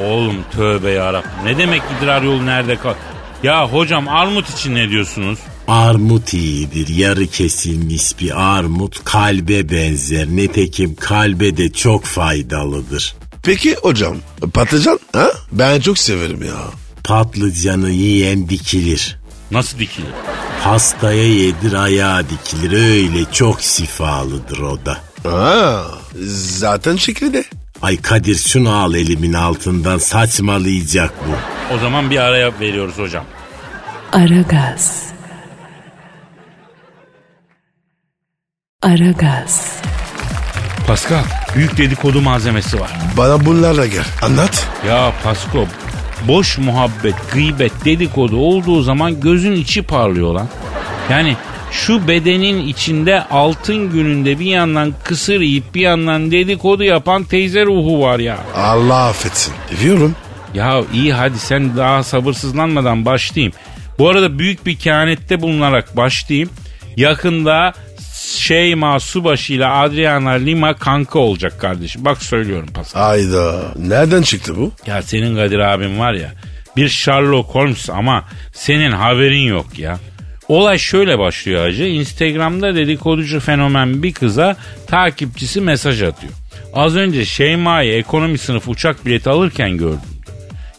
oğlum 0.04 0.36
tövbe 0.52 0.92
yarabbim 0.92 1.30
ne 1.46 1.58
demek 1.58 1.82
idrar 2.00 2.22
yolu 2.22 2.46
nerede 2.46 2.76
kal? 2.76 2.94
Ya 3.44 3.70
hocam 3.72 4.08
armut 4.08 4.50
için 4.50 4.76
ne 4.76 4.90
diyorsunuz? 4.90 5.40
Armut 5.68 6.34
iyidir. 6.34 6.88
Yarı 6.88 7.28
kesilmiş 7.28 8.20
bir 8.20 8.42
armut 8.56 9.04
kalbe 9.04 9.70
benzer. 9.70 10.28
Nitekim 10.28 10.96
kalbe 10.96 11.58
de 11.58 11.72
çok 11.72 12.06
faydalıdır. 12.06 13.16
Peki 13.44 13.76
hocam 13.76 14.18
patlıcan 14.54 15.00
ha? 15.14 15.32
Ben 15.52 15.80
çok 15.80 15.98
severim 15.98 16.42
ya. 16.44 16.56
Patlıcanı 17.04 17.90
yiyen 17.90 18.50
dikilir. 18.50 19.18
Nasıl 19.52 19.80
dikilir? 19.80 20.10
Hastaya 20.64 21.28
yedir 21.28 21.74
ayağa 21.74 22.24
dikilir. 22.30 22.72
Öyle 22.72 23.32
çok 23.32 23.62
şifalıdır 23.62 24.60
o 24.60 24.86
da. 24.86 24.98
Ha, 25.30 25.84
zaten 26.36 26.96
şekli 26.96 27.34
de. 27.34 27.44
Ay 27.82 28.02
Kadir 28.02 28.36
şunu 28.36 28.72
al 28.76 28.94
elimin 28.96 29.34
altından 29.34 29.98
saçmalayacak 29.98 31.14
bu. 31.28 31.36
O 31.76 31.80
zaman 31.80 32.10
bir 32.10 32.18
araya 32.18 32.60
veriyoruz 32.60 32.98
hocam. 32.98 33.26
Aragaz. 34.14 35.04
Aragaz. 38.82 39.76
Pascal 40.88 41.24
büyük 41.56 41.78
dedikodu 41.78 42.22
malzemesi 42.22 42.80
var. 42.80 42.92
Bana 43.18 43.46
bunlarla 43.46 43.86
gel. 43.86 44.06
Anlat. 44.22 44.68
Ya 44.88 45.14
Pasko 45.24 45.68
boş 46.28 46.58
muhabbet, 46.58 47.16
gıybet, 47.34 47.86
dedikodu 47.86 48.38
olduğu 48.38 48.82
zaman 48.82 49.22
gözün 49.22 49.52
içi 49.52 49.82
parlıyor 49.82 50.34
lan. 50.34 50.48
Yani 51.10 51.36
şu 51.72 52.08
bedenin 52.08 52.68
içinde 52.68 53.24
altın 53.24 53.92
gününde 53.92 54.40
bir 54.40 54.46
yandan 54.46 54.94
kısır 55.04 55.42
yiyip 55.42 55.76
bir 55.76 55.82
yandan 55.82 56.32
dedikodu 56.32 56.84
yapan 56.84 57.24
teyze 57.24 57.66
ruhu 57.66 58.02
var 58.02 58.20
ya. 58.20 58.38
Allah 58.56 59.08
affetsin. 59.08 59.54
Diyorum. 59.82 60.16
Ya 60.54 60.82
iyi 60.94 61.14
hadi 61.14 61.40
sen 61.40 61.78
daha 61.78 62.04
sabırsızlanmadan 62.04 63.06
başlayayım. 63.06 63.54
Bu 64.00 64.10
arada 64.10 64.40
büyük 64.40 64.66
bir 64.66 64.76
kehanette 64.76 65.42
bulunarak 65.42 65.98
başlayayım. 65.98 66.50
Yakında 66.98 67.74
Şeyma 68.46 69.00
Subaşı 69.00 69.54
ile 69.54 69.68
Adriana 69.68 70.30
Lima 70.30 70.74
kanka 70.74 71.20
olacak 71.20 71.62
kardeşim. 71.62 72.06
Bak 72.06 72.24
söylüyorum 72.24 72.70
Pascal. 72.74 73.10
Ayda. 73.10 73.74
Nereden 73.76 74.22
çıktı 74.22 74.58
bu? 74.58 74.72
Ya 74.88 75.02
senin 75.02 75.36
Kadir 75.36 75.60
abin 75.60 76.00
var 76.00 76.14
ya 76.14 76.34
bir 76.78 76.90
Sherlock 76.90 77.50
Holmes 77.50 77.90
ama 77.90 78.24
senin 78.54 78.92
haberin 78.92 79.48
yok 79.48 79.80
ya. 79.80 80.00
Olay 80.48 80.78
şöyle 80.78 81.20
başlıyor 81.20 81.66
hacı. 81.66 81.84
Instagram'da 81.84 82.76
dedikoducu 82.76 83.40
fenomen 83.40 84.04
bir 84.04 84.14
kıza 84.14 84.56
takipçisi 84.88 85.62
mesaj 85.62 86.04
atıyor. 86.04 86.34
Az 86.74 86.96
önce 86.96 87.26
Şeyma'yı 87.26 87.94
ekonomi 87.94 88.38
sınıf 88.38 88.68
uçak 88.68 89.06
bileti 89.06 89.30
alırken 89.30 89.78
gördüm. 89.78 90.00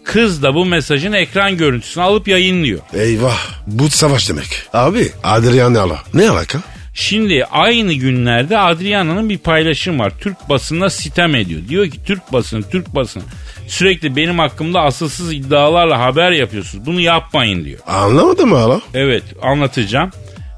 Kız 0.04 0.42
da 0.42 0.54
bu 0.54 0.64
mesajın 0.64 1.12
ekran 1.12 1.56
görüntüsünü 1.56 2.04
alıp 2.04 2.28
yayınlıyor. 2.28 2.80
Eyvah. 2.94 3.38
Bu 3.66 3.90
savaş 3.90 4.28
demek. 4.28 4.62
Abi 4.72 5.12
Adriana 5.24 5.98
Ne 6.14 6.30
alaka? 6.30 6.75
Şimdi 6.98 7.44
aynı 7.44 7.92
günlerde 7.92 8.58
Adriana'nın 8.58 9.28
bir 9.28 9.38
paylaşım 9.38 9.98
var. 9.98 10.12
Türk 10.20 10.48
basınına 10.48 10.90
sitem 10.90 11.34
ediyor. 11.34 11.60
Diyor 11.68 11.86
ki 11.86 12.04
Türk 12.04 12.32
basını, 12.32 12.70
Türk 12.70 12.94
basını 12.94 13.22
sürekli 13.68 14.16
benim 14.16 14.38
hakkımda 14.38 14.80
asılsız 14.80 15.32
iddialarla 15.32 16.00
haber 16.00 16.32
yapıyorsunuz. 16.32 16.86
Bunu 16.86 17.00
yapmayın 17.00 17.64
diyor. 17.64 17.78
Anlamadım 17.86 18.52
hala. 18.52 18.80
Evet 18.94 19.22
anlatacağım. 19.42 20.10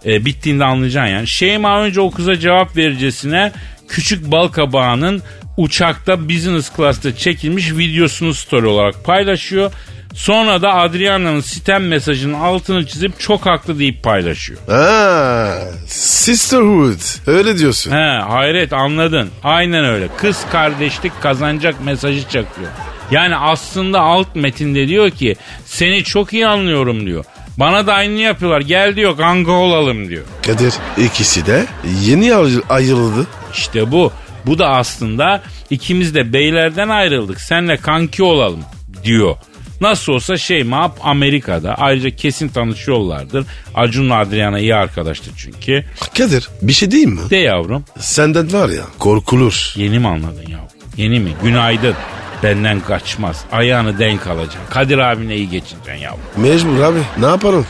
E, 0.06 0.24
bittiğinde 0.24 0.64
anlayacaksın 0.64 1.12
yani. 1.12 1.26
Şeyma 1.26 1.82
önce 1.82 2.00
o 2.00 2.10
kıza 2.10 2.38
cevap 2.38 2.76
vericesine 2.76 3.52
küçük 3.88 4.30
bal 4.30 4.48
kabağının 4.48 5.22
uçakta 5.56 6.28
business 6.28 6.76
class'ta 6.76 7.16
çekilmiş 7.16 7.72
videosunu 7.72 8.34
story 8.34 8.66
olarak 8.66 9.04
paylaşıyor. 9.04 9.72
Sonra 10.18 10.62
da 10.62 10.74
Adriana'nın 10.74 11.40
sitem 11.40 11.88
mesajının 11.88 12.34
altını 12.34 12.86
çizip 12.86 13.20
çok 13.20 13.46
haklı 13.46 13.78
deyip 13.78 14.02
paylaşıyor. 14.02 14.58
Ha, 14.68 15.54
sisterhood. 15.86 17.00
Öyle 17.26 17.58
diyorsun. 17.58 17.90
He 17.90 18.20
hayret 18.28 18.72
anladın. 18.72 19.28
Aynen 19.44 19.84
öyle. 19.84 20.08
Kız 20.16 20.38
kardeşlik 20.52 21.12
kazanacak 21.22 21.84
mesajı 21.84 22.22
çakıyor. 22.22 22.68
Yani 23.10 23.36
aslında 23.36 24.00
alt 24.00 24.36
metinde 24.36 24.88
diyor 24.88 25.10
ki 25.10 25.36
seni 25.66 26.04
çok 26.04 26.32
iyi 26.32 26.46
anlıyorum 26.46 27.06
diyor. 27.06 27.24
Bana 27.56 27.86
da 27.86 27.94
aynı 27.94 28.20
yapıyorlar. 28.20 28.60
Gel 28.60 28.96
diyor 28.96 29.16
kanka 29.16 29.52
olalım 29.52 30.08
diyor. 30.08 30.24
Kadir 30.46 30.74
ikisi 30.96 31.46
de 31.46 31.66
yeni 32.04 32.34
ayrı- 32.34 32.62
ayrıldı. 32.68 33.26
İşte 33.54 33.92
bu. 33.92 34.12
Bu 34.46 34.58
da 34.58 34.68
aslında 34.68 35.42
ikimiz 35.70 36.14
de 36.14 36.32
beylerden 36.32 36.88
ayrıldık. 36.88 37.40
Senle 37.40 37.76
kanki 37.76 38.22
olalım 38.22 38.60
diyor. 39.04 39.36
Nasıl 39.80 40.12
olsa 40.12 40.36
şey 40.36 40.64
map 40.64 40.98
Amerika'da. 41.02 41.74
Ayrıca 41.74 42.10
kesin 42.10 42.48
tanışıyorlardır. 42.48 43.46
Acun'la 43.74 44.18
Adriana 44.18 44.58
iyi 44.58 44.74
arkadaştır 44.74 45.32
çünkü. 45.36 45.84
Kadir 46.18 46.48
bir 46.62 46.72
şey 46.72 46.90
diyeyim 46.90 47.10
mi? 47.10 47.30
De 47.30 47.36
yavrum. 47.36 47.84
Senden 47.98 48.52
var 48.52 48.68
ya 48.68 48.82
korkulur. 48.98 49.72
Yeni 49.76 49.98
mi 49.98 50.08
anladın 50.08 50.44
yavrum? 50.48 50.68
Yeni 50.96 51.20
mi? 51.20 51.30
Günaydın. 51.42 51.94
Benden 52.42 52.80
kaçmaz. 52.80 53.44
Ayağını 53.52 53.98
denk 53.98 54.26
alacaksın. 54.26 54.60
Kadir 54.70 54.98
abine 54.98 55.36
iyi 55.36 55.50
geçineceksin 55.50 56.02
yavrum. 56.02 56.20
Mecbur 56.36 56.80
abi 56.82 56.98
ne 57.18 57.26
yapalım? 57.26 57.66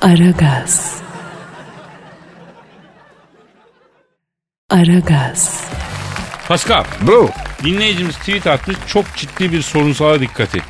Aragaz. 0.00 0.94
Aragaz. 4.70 5.64
Pascal, 6.48 6.84
Bro 7.06 7.30
dinleyicimiz 7.64 8.16
tweet 8.16 8.46
atmış. 8.46 8.76
Çok 8.86 9.04
ciddi 9.16 9.52
bir 9.52 9.62
sorunsala 9.62 10.20
dikkat 10.20 10.56
et. 10.56 10.62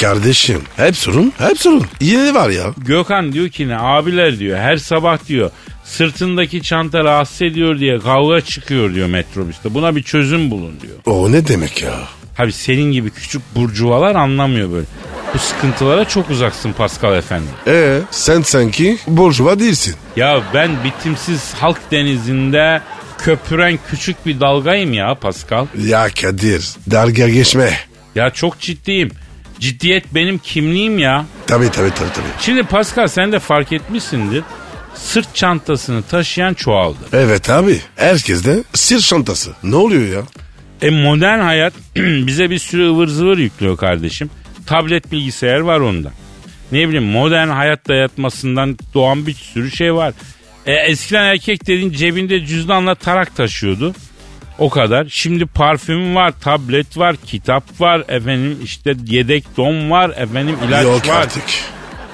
Kardeşim 0.00 0.62
hep 0.76 0.96
sorun 0.96 1.32
hep 1.38 1.60
sorun. 1.60 1.84
Yine 2.00 2.34
var 2.34 2.50
ya. 2.50 2.64
Gökhan 2.78 3.32
diyor 3.32 3.48
ki 3.48 3.68
ne 3.68 3.78
abiler 3.78 4.38
diyor 4.38 4.58
her 4.58 4.76
sabah 4.76 5.28
diyor 5.28 5.50
sırtındaki 5.84 6.62
çanta 6.62 7.04
rahatsız 7.04 7.42
ediyor 7.42 7.78
diye 7.78 7.98
kavga 7.98 8.40
çıkıyor 8.40 8.94
diyor 8.94 9.08
metrobüste. 9.08 9.74
Buna 9.74 9.96
bir 9.96 10.02
çözüm 10.02 10.50
bulun 10.50 10.80
diyor. 10.80 10.94
O 11.06 11.32
ne 11.32 11.48
demek 11.48 11.82
ya? 11.82 11.92
Tabi 12.36 12.52
senin 12.52 12.92
gibi 12.92 13.10
küçük 13.10 13.42
burcuvalar 13.54 14.14
anlamıyor 14.14 14.72
böyle. 14.72 14.86
Bu 15.34 15.38
sıkıntılara 15.38 16.04
çok 16.04 16.30
uzaksın 16.30 16.72
Pascal 16.72 17.14
efendi. 17.16 17.46
E 17.66 17.98
sen 18.10 18.42
sanki 18.42 18.98
burjuva 19.06 19.58
değilsin. 19.58 19.94
Ya 20.16 20.42
ben 20.54 20.70
bitimsiz 20.84 21.54
halk 21.54 21.78
denizinde 21.90 22.82
köpüren 23.18 23.78
küçük 23.90 24.26
bir 24.26 24.40
dalgayım 24.40 24.92
ya 24.92 25.14
Pascal. 25.14 25.66
Ya 25.86 26.08
Kadir 26.22 26.68
dalga 26.90 27.28
geçme. 27.28 27.72
Ya 28.14 28.30
çok 28.30 28.60
ciddiyim. 28.60 29.10
Ciddiyet 29.60 30.14
benim 30.14 30.38
kimliğim 30.38 30.98
ya. 30.98 31.24
Tabii 31.46 31.70
tabii 31.70 31.90
tabii 31.90 32.12
tabii. 32.12 32.26
Şimdi 32.40 32.62
Pascal 32.62 33.06
sen 33.06 33.32
de 33.32 33.38
fark 33.38 33.72
etmişsindir. 33.72 34.44
Sırt 34.94 35.34
çantasını 35.34 36.02
taşıyan 36.02 36.54
çoğaldı. 36.54 36.98
Evet 37.12 37.50
abi 37.50 37.80
herkes 37.96 38.44
de 38.44 38.62
sırt 38.74 39.02
çantası. 39.02 39.50
Ne 39.62 39.76
oluyor 39.76 40.16
ya? 40.16 40.22
E 40.82 40.90
modern 40.90 41.38
hayat 41.40 41.72
bize 41.96 42.50
bir 42.50 42.58
sürü 42.58 42.88
ıvır 42.88 43.08
zıvır 43.08 43.38
yüklüyor 43.38 43.76
kardeşim. 43.76 44.30
Tablet 44.66 45.12
bilgisayar 45.12 45.60
var 45.60 45.80
onda. 45.80 46.12
Ne 46.72 46.88
bileyim 46.88 47.04
modern 47.10 47.48
hayat 47.48 47.88
dayatmasından 47.88 48.78
doğan 48.94 49.26
bir 49.26 49.34
sürü 49.34 49.70
şey 49.70 49.94
var. 49.94 50.14
E, 50.66 50.72
eskiden 50.72 51.24
erkek 51.24 51.66
dediğin 51.66 51.92
cebinde 51.92 52.46
cüzdanla 52.46 52.94
tarak 52.94 53.36
taşıyordu. 53.36 53.94
O 54.58 54.70
kadar. 54.70 55.06
Şimdi 55.10 55.46
parfüm 55.46 56.14
var, 56.14 56.32
tablet 56.40 56.98
var, 56.98 57.16
kitap 57.26 57.80
var, 57.80 58.02
efendim 58.08 58.58
işte 58.64 58.94
yedek 59.06 59.56
don 59.56 59.90
var, 59.90 60.10
efendim 60.16 60.56
ilaç 60.68 60.84
Yok 60.84 61.08
var. 61.08 61.20
artık. 61.22 61.42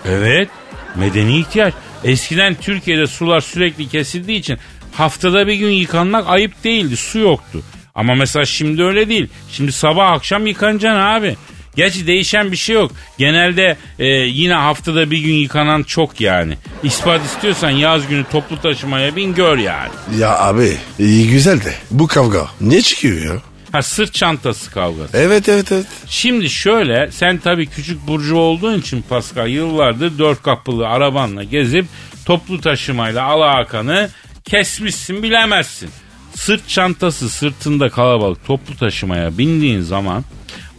Evet. 0.08 0.48
Medeni 0.94 1.38
ihtiyaç. 1.38 1.74
Eskiden 2.04 2.54
Türkiye'de 2.54 3.06
sular 3.06 3.40
sürekli 3.40 3.88
kesildiği 3.88 4.38
için 4.38 4.58
haftada 4.92 5.46
bir 5.46 5.54
gün 5.54 5.70
yıkanmak 5.70 6.28
ayıp 6.28 6.64
değildi. 6.64 6.96
Su 6.96 7.18
yoktu. 7.18 7.62
Ama 7.94 8.14
mesela 8.14 8.44
şimdi 8.44 8.82
öyle 8.82 9.08
değil. 9.08 9.28
Şimdi 9.50 9.72
sabah 9.72 10.10
akşam 10.12 10.46
yıkanacaksın 10.46 11.00
abi. 11.00 11.36
Gerçi 11.76 12.06
değişen 12.06 12.52
bir 12.52 12.56
şey 12.56 12.74
yok. 12.74 12.92
Genelde 13.18 13.76
e, 13.98 14.06
yine 14.06 14.54
haftada 14.54 15.10
bir 15.10 15.18
gün 15.18 15.34
yıkanan 15.34 15.82
çok 15.82 16.20
yani. 16.20 16.54
İspat 16.82 17.24
istiyorsan 17.24 17.70
yaz 17.70 18.08
günü 18.08 18.24
toplu 18.32 18.60
taşımaya 18.60 19.16
bin 19.16 19.34
gör 19.34 19.58
yani. 19.58 19.90
Ya 20.18 20.38
abi 20.38 20.76
iyi 20.98 21.30
güzel 21.30 21.60
de 21.64 21.74
bu 21.90 22.06
kavga 22.06 22.46
ne 22.60 22.82
çıkıyor 22.82 23.34
ya? 23.34 23.40
Ha 23.72 23.82
sırt 23.82 24.14
çantası 24.14 24.70
kavgası. 24.70 25.16
Evet 25.16 25.48
evet 25.48 25.72
evet. 25.72 25.86
Şimdi 26.06 26.50
şöyle 26.50 27.10
sen 27.12 27.38
tabii 27.38 27.66
küçük 27.66 28.06
burcu 28.06 28.36
olduğun 28.36 28.80
için 28.80 29.02
Pascal 29.08 29.48
yıllardır 29.48 30.18
dört 30.18 30.42
kapılı 30.42 30.88
arabanla 30.88 31.44
gezip 31.44 31.86
toplu 32.26 32.60
taşımayla 32.60 33.24
alakanı 33.24 34.10
kesmişsin 34.44 35.22
bilemezsin. 35.22 35.90
Sırt 36.34 36.68
çantası 36.68 37.28
sırtında 37.28 37.88
kalabalık 37.88 38.46
toplu 38.46 38.76
taşımaya 38.76 39.38
bindiğin 39.38 39.80
zaman 39.80 40.24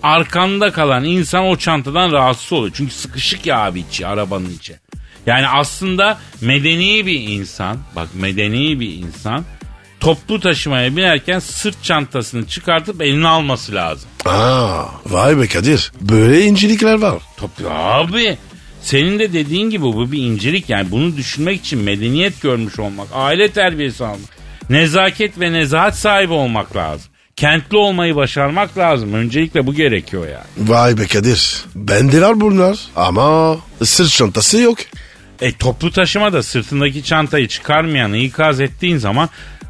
arkanda 0.05 0.71
kalan 0.71 1.03
insan 1.03 1.45
o 1.45 1.55
çantadan 1.55 2.11
rahatsız 2.11 2.53
oluyor. 2.53 2.73
Çünkü 2.77 2.93
sıkışık 2.93 3.45
ya 3.45 3.59
abi 3.59 3.79
içi 3.79 4.07
arabanın 4.07 4.49
içi. 4.49 4.75
Yani 5.25 5.47
aslında 5.47 6.17
medeni 6.41 7.05
bir 7.05 7.19
insan 7.21 7.77
bak 7.95 8.07
medeni 8.13 8.79
bir 8.79 8.93
insan 8.93 9.43
toplu 9.99 10.39
taşımaya 10.39 10.97
binerken 10.97 11.39
sırt 11.39 11.83
çantasını 11.83 12.47
çıkartıp 12.47 13.01
eline 13.01 13.27
alması 13.27 13.75
lazım. 13.75 14.09
Aa, 14.25 14.83
vay 15.05 15.37
be 15.37 15.47
Kadir 15.47 15.91
böyle 16.01 16.41
incelikler 16.41 17.01
var. 17.01 17.21
Tabii 17.37 17.69
abi. 17.69 18.37
Senin 18.81 19.19
de 19.19 19.33
dediğin 19.33 19.69
gibi 19.69 19.83
bu 19.83 20.11
bir 20.11 20.21
incelik. 20.21 20.69
Yani 20.69 20.91
bunu 20.91 21.17
düşünmek 21.17 21.59
için 21.59 21.79
medeniyet 21.79 22.41
görmüş 22.41 22.79
olmak, 22.79 23.07
aile 23.13 23.51
terbiyesi 23.51 24.05
almak, 24.05 24.37
nezaket 24.69 25.39
ve 25.39 25.53
nezahat 25.53 25.97
sahibi 25.97 26.33
olmak 26.33 26.75
lazım. 26.75 27.11
Kentli 27.35 27.77
olmayı 27.77 28.15
başarmak 28.15 28.77
lazım. 28.77 29.13
Öncelikle 29.13 29.67
bu 29.67 29.73
gerekiyor 29.73 30.27
yani. 30.27 30.69
Vay 30.69 30.97
be 30.97 31.07
Kadir 31.07 31.63
bende 31.75 32.21
var 32.21 32.41
bunlar 32.41 32.77
ama 32.95 33.57
sırt 33.83 34.09
çantası 34.11 34.57
yok. 34.61 34.77
E 35.41 35.51
toplu 35.51 35.91
taşımada 35.91 36.43
sırtındaki 36.43 37.03
çantayı 37.03 37.47
çıkarmayanı 37.47 38.17
ikaz 38.17 38.61
ettiğin 38.61 38.97
zaman 38.97 39.29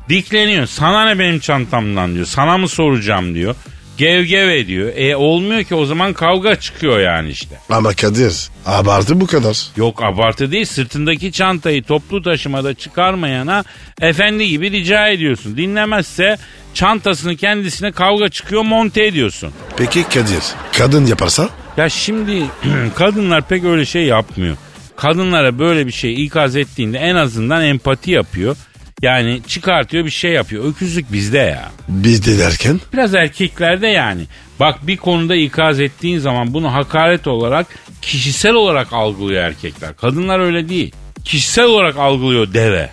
dikleniyor. 0.09 0.65
Sana 0.65 1.05
ne 1.05 1.19
benim 1.19 1.39
çantamdan 1.39 2.15
diyor. 2.15 2.25
Sana 2.25 2.57
mı 2.57 2.67
soracağım 2.67 3.35
diyor. 3.35 3.55
Gev 3.97 4.23
gev 4.23 4.49
ediyor. 4.49 4.91
E 4.95 5.15
olmuyor 5.15 5.63
ki 5.63 5.75
o 5.75 5.85
zaman 5.85 6.13
kavga 6.13 6.55
çıkıyor 6.55 6.99
yani 6.99 7.29
işte. 7.29 7.59
Ama 7.69 7.93
Kadir 7.93 8.49
abartı 8.65 9.21
bu 9.21 9.27
kadar. 9.27 9.67
Yok 9.77 10.03
abartı 10.03 10.51
değil 10.51 10.65
sırtındaki 10.65 11.31
çantayı 11.31 11.83
toplu 11.83 12.21
taşımada 12.21 12.73
çıkarmayana 12.73 13.63
efendi 14.01 14.47
gibi 14.47 14.71
rica 14.71 15.07
ediyorsun. 15.07 15.57
Dinlemezse 15.57 16.37
çantasını 16.73 17.35
kendisine 17.35 17.91
kavga 17.91 18.29
çıkıyor 18.29 18.61
monte 18.61 19.05
ediyorsun. 19.05 19.51
Peki 19.77 20.03
Kadir 20.03 20.43
kadın 20.77 21.05
yaparsa? 21.05 21.49
Ya 21.77 21.89
şimdi 21.89 22.43
kadınlar 22.95 23.47
pek 23.47 23.63
öyle 23.63 23.85
şey 23.85 24.03
yapmıyor. 24.05 24.57
Kadınlara 24.95 25.59
böyle 25.59 25.87
bir 25.87 25.91
şey 25.91 26.25
ikaz 26.25 26.55
ettiğinde 26.55 26.97
en 26.97 27.15
azından 27.15 27.63
empati 27.63 28.11
yapıyor. 28.11 28.57
Yani 29.05 29.41
çıkartıyor 29.47 30.05
bir 30.05 30.09
şey 30.09 30.31
yapıyor. 30.31 30.65
Öküzlük 30.65 31.13
bizde 31.13 31.37
ya. 31.37 31.71
Bizde 31.89 32.39
derken? 32.39 32.79
Biraz 32.93 33.15
erkeklerde 33.15 33.87
yani. 33.87 34.21
Bak 34.59 34.87
bir 34.87 34.97
konuda 34.97 35.35
ikaz 35.35 35.79
ettiğin 35.79 36.19
zaman 36.19 36.53
bunu 36.53 36.73
hakaret 36.73 37.27
olarak 37.27 37.67
kişisel 38.01 38.53
olarak 38.53 38.93
algılıyor 38.93 39.43
erkekler. 39.43 39.95
Kadınlar 39.95 40.39
öyle 40.39 40.69
değil. 40.69 40.91
Kişisel 41.25 41.65
olarak 41.65 41.97
algılıyor 41.97 42.53
deve. 42.53 42.89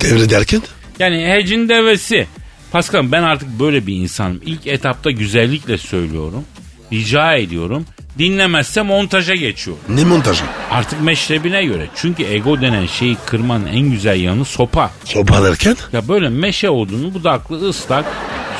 Devre 0.00 0.30
derken? 0.30 0.62
Yani 0.98 1.28
hecin 1.28 1.68
devesi. 1.68 2.26
Pascal 2.72 3.12
ben 3.12 3.22
artık 3.22 3.48
böyle 3.60 3.86
bir 3.86 3.94
insanım. 3.94 4.40
İlk 4.46 4.66
etapta 4.66 5.10
güzellikle 5.10 5.78
söylüyorum. 5.78 6.44
Rica 6.92 7.34
ediyorum. 7.34 7.86
Dinlemezse 8.18 8.82
montaja 8.82 9.34
geçiyorum. 9.34 9.82
Ne 9.88 10.04
montajı? 10.04 10.44
Artık 10.70 11.02
meşrebine 11.02 11.64
göre. 11.64 11.86
Çünkü 11.96 12.24
ego 12.24 12.60
denen 12.60 12.86
şeyi 12.86 13.16
kırmanın 13.26 13.66
en 13.66 13.90
güzel 13.90 14.20
yanı 14.20 14.44
sopa. 14.44 14.90
Sopa 15.04 15.42
derken? 15.44 15.76
Ya 15.92 16.08
böyle 16.08 16.28
meşe 16.28 16.70
odunu 16.70 17.14
budaklı 17.14 17.68
ıslak 17.68 18.04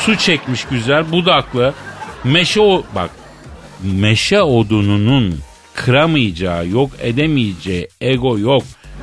su 0.01 0.17
çekmiş 0.17 0.65
güzel 0.71 1.13
budaklı 1.13 1.75
meşe 2.25 2.61
o 2.61 2.85
bak 2.95 3.11
meşe 3.83 4.43
odununun 4.43 5.39
kıramayacağı 5.75 6.69
yok 6.69 6.91
edemeyeceği 7.03 7.89
ego 8.01 8.39
yok 8.39 8.63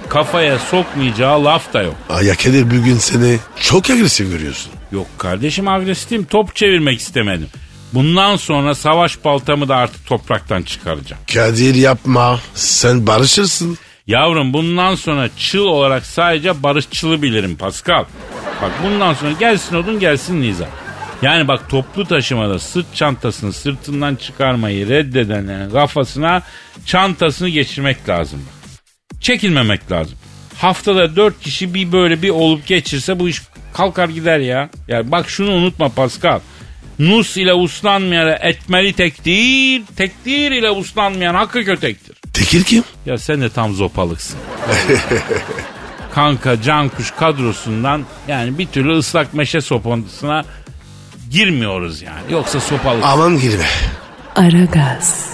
kafaya 0.09 0.59
sokmayacağı 0.59 1.45
laf 1.45 1.73
da 1.73 1.81
yok. 1.81 1.95
Ay 2.09 2.25
ya 2.25 2.35
Kadir 2.35 2.65
bugün 2.65 2.97
seni 2.97 3.37
çok 3.61 3.89
agresif 3.89 4.31
görüyorsun. 4.31 4.71
Yok 4.91 5.07
kardeşim 5.17 5.67
agresifim 5.67 6.25
top 6.25 6.55
çevirmek 6.55 6.99
istemedim. 6.99 7.47
Bundan 7.93 8.35
sonra 8.35 8.75
savaş 8.75 9.25
baltamı 9.25 9.67
da 9.67 9.75
artık 9.75 10.07
topraktan 10.07 10.61
çıkaracağım. 10.61 11.21
Kadir 11.33 11.75
yapma 11.75 12.39
sen 12.53 13.07
barışırsın. 13.07 13.77
Yavrum 14.07 14.53
bundan 14.53 14.95
sonra 14.95 15.29
çıl 15.37 15.65
olarak 15.65 16.05
sadece 16.05 16.63
barışçılı 16.63 17.21
bilirim 17.21 17.55
Pascal. 17.55 18.05
Bak 18.61 18.71
bundan 18.83 19.13
sonra 19.13 19.31
gelsin 19.31 19.75
odun 19.75 19.99
gelsin 19.99 20.41
Niza. 20.41 20.67
Yani 21.21 21.47
bak 21.47 21.69
toplu 21.69 22.05
taşımada 22.05 22.59
sırt 22.59 22.95
çantasını 22.95 23.53
sırtından 23.53 24.15
çıkarmayı 24.15 24.89
reddedenlerin 24.89 25.69
kafasına 25.69 26.41
çantasını 26.85 27.49
geçirmek 27.49 28.09
lazım. 28.09 28.41
Çekilmemek 29.21 29.91
lazım. 29.91 30.15
Haftada 30.57 31.15
dört 31.15 31.39
kişi 31.41 31.73
bir 31.73 31.91
böyle 31.91 32.21
bir 32.21 32.29
olup 32.29 32.67
geçirse 32.67 33.19
bu 33.19 33.29
iş 33.29 33.41
kalkar 33.73 34.09
gider 34.09 34.39
ya. 34.39 34.69
Yani 34.87 35.11
bak 35.11 35.29
şunu 35.29 35.51
unutma 35.51 35.89
Pascal. 35.89 36.39
Nus 36.99 37.37
ile 37.37 37.53
uslanmayan 37.53 38.37
etmeli 38.41 38.93
tektir, 38.93 39.81
tektir 39.95 40.51
ile 40.51 40.71
uslanmayan 40.71 41.35
hakkı 41.35 41.65
kötektir. 41.65 42.15
Tek 42.33 42.43
Bekir 42.43 42.63
kim? 42.63 42.83
Ya 43.05 43.17
sen 43.17 43.41
de 43.41 43.49
tam 43.49 43.73
zopalıksın. 43.73 44.39
Kanka 46.15 46.61
Cankuş 46.61 47.11
kadrosundan 47.11 48.03
yani 48.27 48.57
bir 48.57 48.67
türlü 48.67 48.97
ıslak 48.97 49.33
meşe 49.33 49.61
sopasına 49.61 50.43
girmiyoruz 51.31 52.01
yani. 52.01 52.21
Yoksa 52.29 52.59
sopalık. 52.59 53.03
Aman 53.05 53.39
girme. 53.39 53.65
Aragaz. 54.35 55.29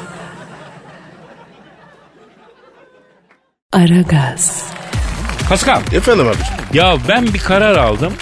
Aragaz. 3.73 4.63
Pascal 5.49 5.81
Efendim 5.93 6.27
abi. 6.27 6.77
ya 6.77 6.97
ben 7.07 7.33
bir 7.33 7.39
karar 7.39 7.75
aldım. 7.77 8.13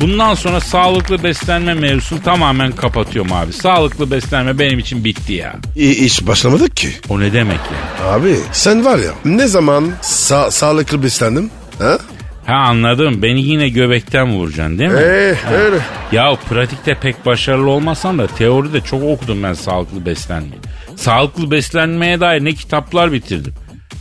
Bundan 0.00 0.34
sonra 0.34 0.60
sağlıklı 0.60 1.22
beslenme 1.22 1.74
mevzusunu 1.74 2.22
tamamen 2.22 2.72
kapatıyorum 2.72 3.32
abi. 3.32 3.52
Sağlıklı 3.52 4.10
beslenme 4.10 4.58
benim 4.58 4.78
için 4.78 5.04
bitti 5.04 5.32
ya. 5.32 5.54
İ- 5.76 6.04
iş 6.04 6.26
başlamadık 6.26 6.76
ki. 6.76 6.88
O 7.08 7.20
ne 7.20 7.32
demek 7.32 7.58
ya? 7.58 8.06
Abi 8.12 8.36
sen 8.52 8.84
var 8.84 8.98
ya 8.98 9.10
ne 9.24 9.46
zaman 9.46 9.90
sa- 10.02 10.50
sağlıklı 10.50 11.02
beslendim? 11.02 11.50
Ha? 11.78 11.98
Ha 12.46 12.54
anladım. 12.54 13.22
Beni 13.22 13.42
yine 13.42 13.68
göbekten 13.68 14.32
vuracaksın 14.34 14.78
değil 14.78 14.90
mi? 14.90 14.98
Ee, 15.00 15.34
öyle. 15.54 15.76
Ya 16.12 16.36
pratikte 16.48 16.94
pek 16.94 17.26
başarılı 17.26 17.70
olmasam 17.70 18.18
da 18.18 18.26
teoride 18.26 18.80
çok 18.80 19.02
okudum 19.02 19.42
ben 19.42 19.52
sağlıklı 19.54 20.06
beslenmeyi. 20.06 20.60
Sağlıklı 20.96 21.50
beslenmeye 21.50 22.20
dair 22.20 22.44
ne 22.44 22.52
kitaplar 22.52 23.12
bitirdim. 23.12 23.54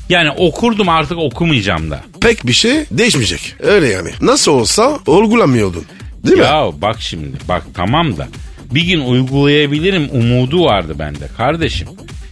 Yani 0.09 0.31
okurdum 0.31 0.89
artık 0.89 1.17
okumayacağım 1.17 1.91
da. 1.91 1.99
Pek 2.21 2.47
bir 2.47 2.53
şey 2.53 2.73
değişmeyecek. 2.91 3.55
Öyle 3.59 3.87
yani. 3.87 4.09
Nasıl 4.21 4.51
olsa 4.51 4.99
olgulamıyordun. 5.07 5.85
Değil 6.25 6.37
mi? 6.37 6.43
Ya 6.43 6.69
bak 6.81 7.01
şimdi 7.01 7.37
bak 7.47 7.63
tamam 7.73 8.17
da 8.17 8.27
bir 8.71 8.81
gün 8.85 9.01
uygulayabilirim 9.01 10.09
umudu 10.11 10.65
vardı 10.65 10.95
bende 10.99 11.27
kardeşim. 11.37 11.87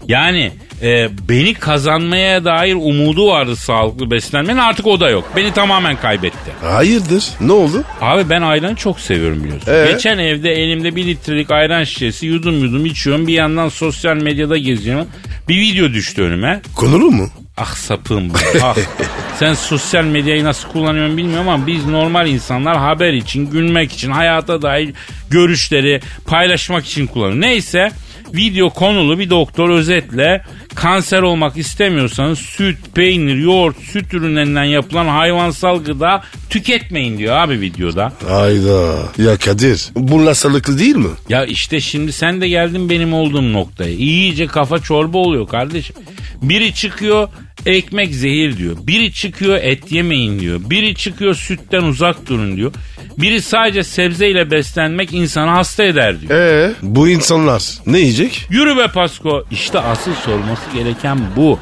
Yani 0.07 0.51
e, 0.81 1.09
beni 1.29 1.53
kazanmaya 1.53 2.45
dair 2.45 2.73
umudu 2.75 3.27
vardı 3.27 3.55
sağlıklı 3.55 4.11
beslenmenin 4.11 4.57
artık 4.57 4.87
o 4.87 4.99
da 4.99 5.09
yok. 5.09 5.31
Beni 5.35 5.53
tamamen 5.53 5.95
kaybetti. 5.95 6.51
Hayırdır? 6.61 7.25
Ne 7.41 7.51
oldu? 7.51 7.83
Abi 8.01 8.29
ben 8.29 8.41
ayranı 8.41 8.75
çok 8.75 8.99
seviyorum 8.99 9.43
biliyorsun. 9.43 9.71
Ee? 9.71 9.91
Geçen 9.91 10.17
evde 10.17 10.51
elimde 10.51 10.95
bir 10.95 11.05
litrelik 11.07 11.51
ayran 11.51 11.83
şişesi 11.83 12.25
yudum 12.25 12.63
yudum 12.63 12.85
içiyorum. 12.85 13.27
Bir 13.27 13.33
yandan 13.33 13.69
sosyal 13.69 14.15
medyada 14.15 14.57
geziyorum. 14.57 15.07
Bir 15.47 15.57
video 15.59 15.89
düştü 15.89 16.21
önüme. 16.21 16.61
Konulu 16.75 17.11
mu? 17.11 17.29
Ah 17.59 17.75
sapığım 17.75 18.29
bu. 18.29 18.33
Ah. 18.63 18.75
Sen 19.39 19.53
sosyal 19.53 20.03
medyayı 20.03 20.43
nasıl 20.43 20.69
kullanıyorsun 20.69 21.17
bilmiyorum 21.17 21.49
ama 21.49 21.67
biz 21.67 21.85
normal 21.85 22.27
insanlar 22.27 22.77
haber 22.77 23.13
için, 23.13 23.49
gülmek 23.49 23.91
için, 23.93 24.11
hayata 24.11 24.61
dair 24.61 24.93
görüşleri 25.29 26.01
paylaşmak 26.25 26.85
için 26.85 27.07
kullanıyoruz. 27.07 27.39
Neyse 27.39 27.91
video 28.33 28.69
konulu 28.69 29.19
bir 29.19 29.29
doktor 29.29 29.69
özetle 29.69 30.43
kanser 30.75 31.21
olmak 31.21 31.57
istemiyorsanız 31.57 32.39
süt, 32.39 32.77
peynir, 32.95 33.35
yoğurt, 33.35 33.77
süt 33.79 34.13
ürünlerinden 34.13 34.63
yapılan 34.63 35.07
hayvansal 35.07 35.83
gıda 35.83 36.23
tüketmeyin 36.49 37.17
diyor 37.17 37.35
abi 37.35 37.61
videoda. 37.61 38.13
Hayda. 38.27 38.97
Ya 39.17 39.37
Kadir 39.37 39.89
bunlar 39.95 40.33
sağlıklı 40.33 40.79
değil 40.79 40.95
mi? 40.95 41.09
Ya 41.29 41.45
işte 41.45 41.79
şimdi 41.79 42.11
sen 42.11 42.41
de 42.41 42.47
geldin 42.47 42.89
benim 42.89 43.13
olduğum 43.13 43.53
noktaya. 43.53 43.91
İyice 43.91 44.47
kafa 44.47 44.79
çorba 44.79 45.17
oluyor 45.17 45.47
kardeşim. 45.47 45.95
Biri 46.41 46.73
çıkıyor 46.73 47.29
ekmek 47.65 48.15
zehir 48.15 48.57
diyor. 48.57 48.77
Biri 48.81 49.13
çıkıyor 49.13 49.59
et 49.61 49.91
yemeyin 49.91 50.39
diyor. 50.39 50.59
Biri 50.69 50.95
çıkıyor 50.95 51.33
sütten 51.33 51.81
uzak 51.81 52.29
durun 52.29 52.57
diyor. 52.57 52.71
Biri 53.17 53.41
sadece 53.41 53.83
sebzeyle 53.83 54.51
beslenmek 54.51 55.13
insanı 55.13 55.49
hasta 55.49 55.83
eder 55.83 56.21
diyor. 56.21 56.31
Ee, 56.31 56.73
bu 56.81 57.09
insanlar 57.09 57.63
ne 57.85 57.99
yiyecek? 57.99 58.47
Yürü 58.49 58.77
be 58.77 58.87
Pasko. 58.87 59.45
İşte 59.51 59.79
asıl 59.79 60.13
sorması 60.13 60.61
gereken 60.73 61.19
bu. 61.35 61.59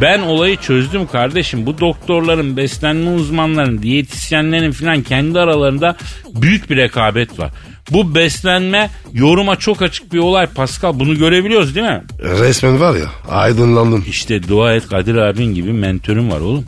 Ben 0.00 0.20
olayı 0.20 0.56
çözdüm 0.56 1.06
kardeşim. 1.06 1.66
Bu 1.66 1.78
doktorların, 1.78 2.56
beslenme 2.56 3.10
uzmanlarının, 3.10 3.82
diyetisyenlerin 3.82 4.72
falan 4.72 5.02
kendi 5.02 5.40
aralarında 5.40 5.96
büyük 6.34 6.70
bir 6.70 6.76
rekabet 6.76 7.38
var. 7.38 7.50
Bu 7.90 8.14
beslenme 8.14 8.90
yoruma 9.12 9.56
çok 9.56 9.82
açık 9.82 10.12
bir 10.12 10.18
olay 10.18 10.46
Pascal. 10.46 10.98
Bunu 10.98 11.18
görebiliyoruz 11.18 11.74
değil 11.74 11.86
mi? 11.86 12.02
Resmen 12.22 12.80
var 12.80 12.94
ya 12.96 13.06
aydınlandım. 13.30 14.04
İşte 14.08 14.48
dua 14.48 14.74
et 14.74 14.88
Kadir 14.88 15.16
abin 15.16 15.54
gibi 15.54 15.72
mentörüm 15.72 16.30
var 16.30 16.40
oğlum. 16.40 16.64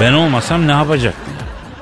Ben 0.00 0.12
olmasam 0.12 0.66
ne 0.66 0.72
yapacaktım? 0.72 1.22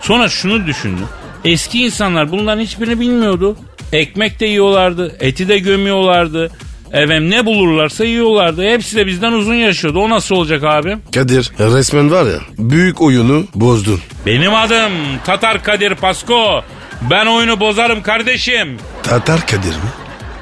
Sonra 0.01 0.29
şunu 0.29 0.67
düşündüm. 0.67 1.07
Eski 1.45 1.85
insanlar 1.85 2.33
bunların 2.33 2.63
hiçbirini 2.63 3.01
bilmiyordu. 3.01 3.57
Ekmek 3.93 4.41
de 4.41 4.47
yiyorlardı, 4.47 5.17
eti 5.21 5.49
de 5.49 5.59
gömüyorlardı. 5.59 6.51
Efendim 6.93 7.31
ne 7.31 7.47
bulurlarsa 7.47 8.05
yiyorlardı. 8.05 8.63
Hepsi 8.63 8.97
de 8.97 9.07
bizden 9.07 9.33
uzun 9.33 9.55
yaşıyordu. 9.55 9.99
O 9.99 10.11
nasıl 10.11 10.35
olacak 10.35 10.65
abi? 10.65 10.97
Kadir 11.15 11.51
resmen 11.59 12.11
var 12.11 12.27
ya 12.27 12.39
büyük 12.59 13.01
oyunu 13.01 13.45
bozdun. 13.55 14.01
Benim 14.27 14.55
adım 14.55 14.93
Tatar 15.27 15.63
Kadir 15.65 15.95
Pasko. 15.95 16.63
Ben 17.03 17.27
oyunu 17.27 17.61
bozarım 17.61 18.03
kardeşim. 18.03 18.77
Tatar 19.03 19.47
Kadir 19.47 19.69
mi? 19.77 19.91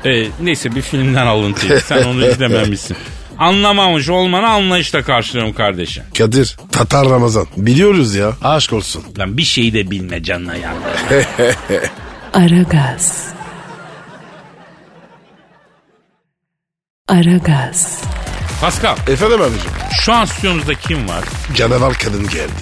Ee, 0.05 0.29
neyse 0.41 0.75
bir 0.75 0.83
filmden 0.83 1.27
alıntıydı. 1.27 1.81
Sen 1.81 2.03
onu 2.03 2.27
izlememişsin. 2.27 2.97
Anlamamış 3.39 4.09
olmanı 4.09 4.49
anlayışla 4.49 5.03
karşılıyorum 5.03 5.53
kardeşim. 5.55 6.03
Kadir 6.19 6.57
Tatar 6.73 7.09
Ramazan 7.11 7.47
biliyoruz 7.57 8.15
ya 8.15 8.33
aşk 8.45 8.73
olsun. 8.73 9.05
Lan 9.19 9.37
bir 9.37 9.43
şeyi 9.43 9.73
de 9.75 9.91
bilme 9.91 10.23
canına 10.23 10.55
yandı. 10.57 10.87
Aragaz. 12.35 13.25
Aragaz. 17.09 18.01
Pascal 18.61 18.97
Efendim 19.09 19.43
abicim 19.43 19.71
şu 20.01 20.13
an 20.13 20.25
stüdyomuzda 20.25 20.75
kim 20.75 21.09
var? 21.09 21.25
canavar 21.55 21.95
kadın 21.95 22.29
geldi. 22.29 22.53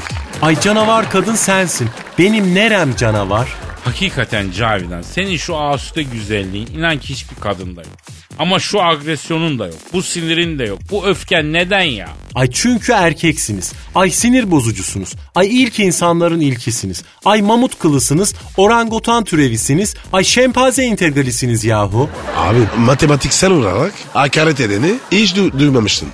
Ay 0.42 0.60
canavar 0.60 1.10
kadın 1.10 1.34
sensin. 1.34 1.88
Benim 2.18 2.54
nerem 2.54 2.96
canavar? 2.96 3.48
Hakikaten 3.86 4.50
Cavidan 4.50 5.02
senin 5.02 5.36
şu 5.36 5.56
asüde 5.56 6.02
güzelliğin 6.02 6.66
inan 6.66 6.98
ki 6.98 7.08
hiçbir 7.08 7.36
kadında 7.36 7.80
yok. 7.80 7.96
Ama 8.38 8.58
şu 8.58 8.82
agresyonun 8.82 9.58
da 9.58 9.66
yok. 9.66 9.76
Bu 9.92 10.02
sinirin 10.02 10.58
de 10.58 10.64
yok. 10.64 10.78
Bu 10.90 11.06
öfken 11.06 11.52
neden 11.52 11.80
ya? 11.82 12.08
Ay 12.34 12.50
çünkü 12.52 12.92
erkeksiniz. 12.92 13.72
Ay 13.94 14.10
sinir 14.10 14.50
bozucusunuz. 14.50 15.14
Ay 15.34 15.62
ilk 15.62 15.80
insanların 15.80 16.40
ilkisiniz. 16.40 17.04
Ay 17.24 17.42
mamut 17.42 17.78
kılısınız. 17.78 18.34
Orangutan 18.56 19.24
türevisiniz. 19.24 19.94
Ay 20.12 20.24
şempanze 20.24 20.84
integralisiniz 20.84 21.64
yahu. 21.64 22.10
Abi 22.36 22.58
matematiksel 22.78 23.50
olarak 23.50 23.92
hakaret 24.14 24.60
edeni 24.60 24.94
hiç 25.12 25.32
du- 25.34 25.58
duymamıştın. 25.58 26.08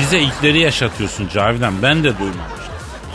Bize 0.00 0.20
ilkleri 0.20 0.60
yaşatıyorsun 0.60 1.28
Cavidan. 1.34 1.82
Ben 1.82 1.98
de 2.04 2.18
duymamıştım. 2.18 2.59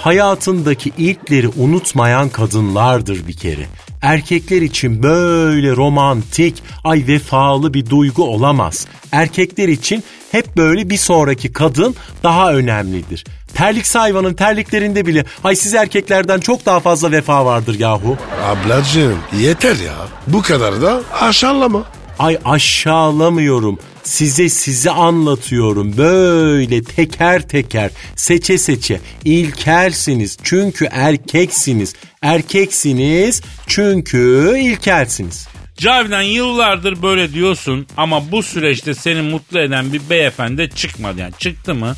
Hayatındaki 0.06 0.92
ilkleri 0.98 1.48
unutmayan 1.48 2.30
kadınlardır 2.30 3.28
bir 3.28 3.34
kere. 3.34 3.66
Erkekler 4.02 4.62
için 4.62 5.04
böyle 5.04 5.76
romantik, 5.76 6.64
ay 6.84 7.04
vefalı 7.08 7.74
bir 7.74 7.90
duygu 7.90 8.24
olamaz. 8.24 8.88
Erkekler 9.12 9.68
için 9.68 10.04
hep 10.32 10.58
böyle 10.58 10.90
bir 10.90 10.98
sonraki 10.98 11.54
kadın 11.54 11.96
daha 12.24 12.54
önemlidir. 12.54 13.26
Terlik 13.54 13.96
hayvanın 13.96 14.34
terliklerinde 14.34 15.06
bile 15.06 15.26
ay 15.44 15.56
siz 15.56 15.74
erkeklerden 15.74 16.40
çok 16.40 16.66
daha 16.66 16.80
fazla 16.80 17.12
vefa 17.12 17.46
vardır 17.46 17.80
yahu. 17.80 18.18
Ablacığım 18.44 19.18
yeter 19.40 19.76
ya. 19.76 19.96
Bu 20.28 20.42
kadar 20.42 20.82
da 20.82 21.02
aşağılama. 21.22 21.84
Ay 22.20 22.38
aşağılamıyorum. 22.46 23.80
Size 24.04 24.50
size 24.50 24.92
anlatıyorum. 24.92 25.98
Böyle 25.98 26.84
teker 26.84 27.48
teker, 27.48 27.92
seçe 28.16 28.58
seçe. 28.58 29.00
İlkelsiniz 29.26 30.38
çünkü 30.44 30.88
erkeksiniz. 30.92 31.94
Erkeksiniz 32.22 33.42
çünkü 33.68 34.54
ilkelsiniz. 34.60 35.48
Cavidan 35.78 36.22
yıllardır 36.22 37.02
böyle 37.02 37.34
diyorsun 37.34 37.88
ama 37.98 38.32
bu 38.32 38.44
süreçte 38.44 38.94
seni 38.94 39.22
mutlu 39.22 39.60
eden 39.60 39.94
bir 39.94 40.02
beyefendi 40.10 40.70
çıkmadı. 40.76 41.20
Yani 41.20 41.34
çıktı 41.40 41.76
mı? 41.76 41.96